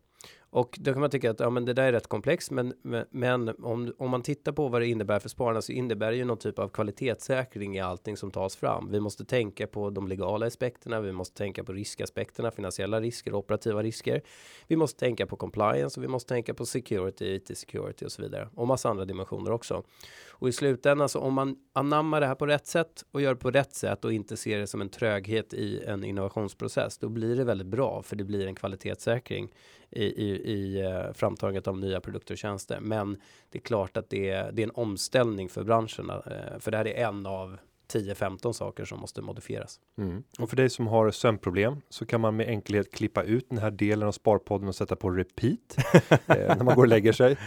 [0.49, 2.73] Och då kan man tycka att ja, men det där är rätt komplext, men,
[3.09, 6.25] men, om, om man tittar på vad det innebär för spararna så innebär det ju
[6.25, 8.91] någon typ av kvalitetssäkring i allting som tas fram.
[8.91, 13.83] Vi måste tänka på de legala aspekterna, vi måste tänka på riskaspekterna, finansiella risker, operativa
[13.83, 14.21] risker.
[14.67, 18.21] Vi måste tänka på compliance och vi måste tänka på security, IT security och så
[18.21, 19.83] vidare och massa andra dimensioner också.
[20.29, 23.39] Och i slutändan så om man anammar det här på rätt sätt och gör det
[23.39, 27.35] på rätt sätt och inte ser det som en tröghet i en innovationsprocess, då blir
[27.35, 29.49] det väldigt bra för det blir en kvalitetssäkring
[29.91, 32.79] i, i, i eh, framtagandet av nya produkter och tjänster.
[32.79, 36.71] Men det är klart att det är, det är en omställning för branscherna, eh, för
[36.71, 37.57] det här är en av
[37.93, 39.79] 10-15 saker som måste modifieras.
[39.97, 40.23] Mm.
[40.39, 43.71] Och för dig som har sömnproblem så kan man med enkelhet klippa ut den här
[43.71, 45.77] delen av Sparpodden och sätta på repeat
[46.11, 47.37] eh, när man går och lägger sig.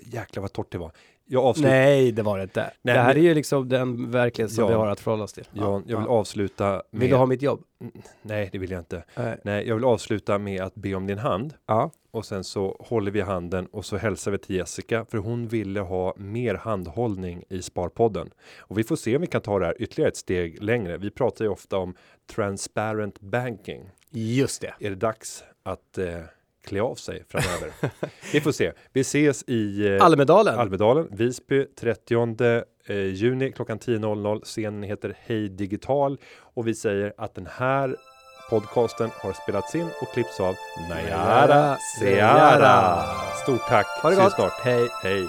[0.00, 0.92] Jäklar vad torrt det var.
[1.26, 1.70] Jag avslutar.
[1.70, 2.60] Nej, det var det inte.
[2.60, 4.68] Nej, det här men- är ju liksom den verklighet som Ja.
[4.68, 5.44] vi har att förhålla oss till.
[5.52, 6.12] Jag, jag vill Ja.
[6.12, 7.00] avsluta med.
[7.00, 7.62] Vill du ha mitt jobb?
[8.22, 9.04] Nej, det vill jag inte.
[9.16, 11.90] Eh, Nej, jag vill avsluta med att be om din hand ja.
[12.10, 15.80] och sen så håller vi handen och så hälsar vi till Jessica för hon ville
[15.80, 19.82] ha mer handhållning i Sparpodden och vi får se om vi kan ta det här
[19.82, 20.96] ytterligare ett steg längre.
[20.96, 21.94] Vi pratar ju ofta om
[22.34, 23.90] transparent banking.
[24.10, 24.74] Just det.
[24.80, 26.06] Är det dags att eh,
[26.64, 27.72] klä av sig framöver?
[28.32, 28.72] vi får se.
[28.92, 30.58] Vi ses i eh, Almedalen.
[30.58, 34.44] Almedalen, Visby 30 eh, juni klockan 10.00.
[34.44, 36.18] Scenen heter Hej Digital
[36.54, 37.96] och vi säger att den här
[38.50, 40.54] podcasten har spelats in och klippts av
[40.88, 43.04] Nayara Seara.
[43.42, 43.86] Stort tack.
[44.02, 44.32] Ha det gott.
[44.32, 44.52] snart.
[44.52, 44.88] Hej.
[45.02, 45.28] Hej.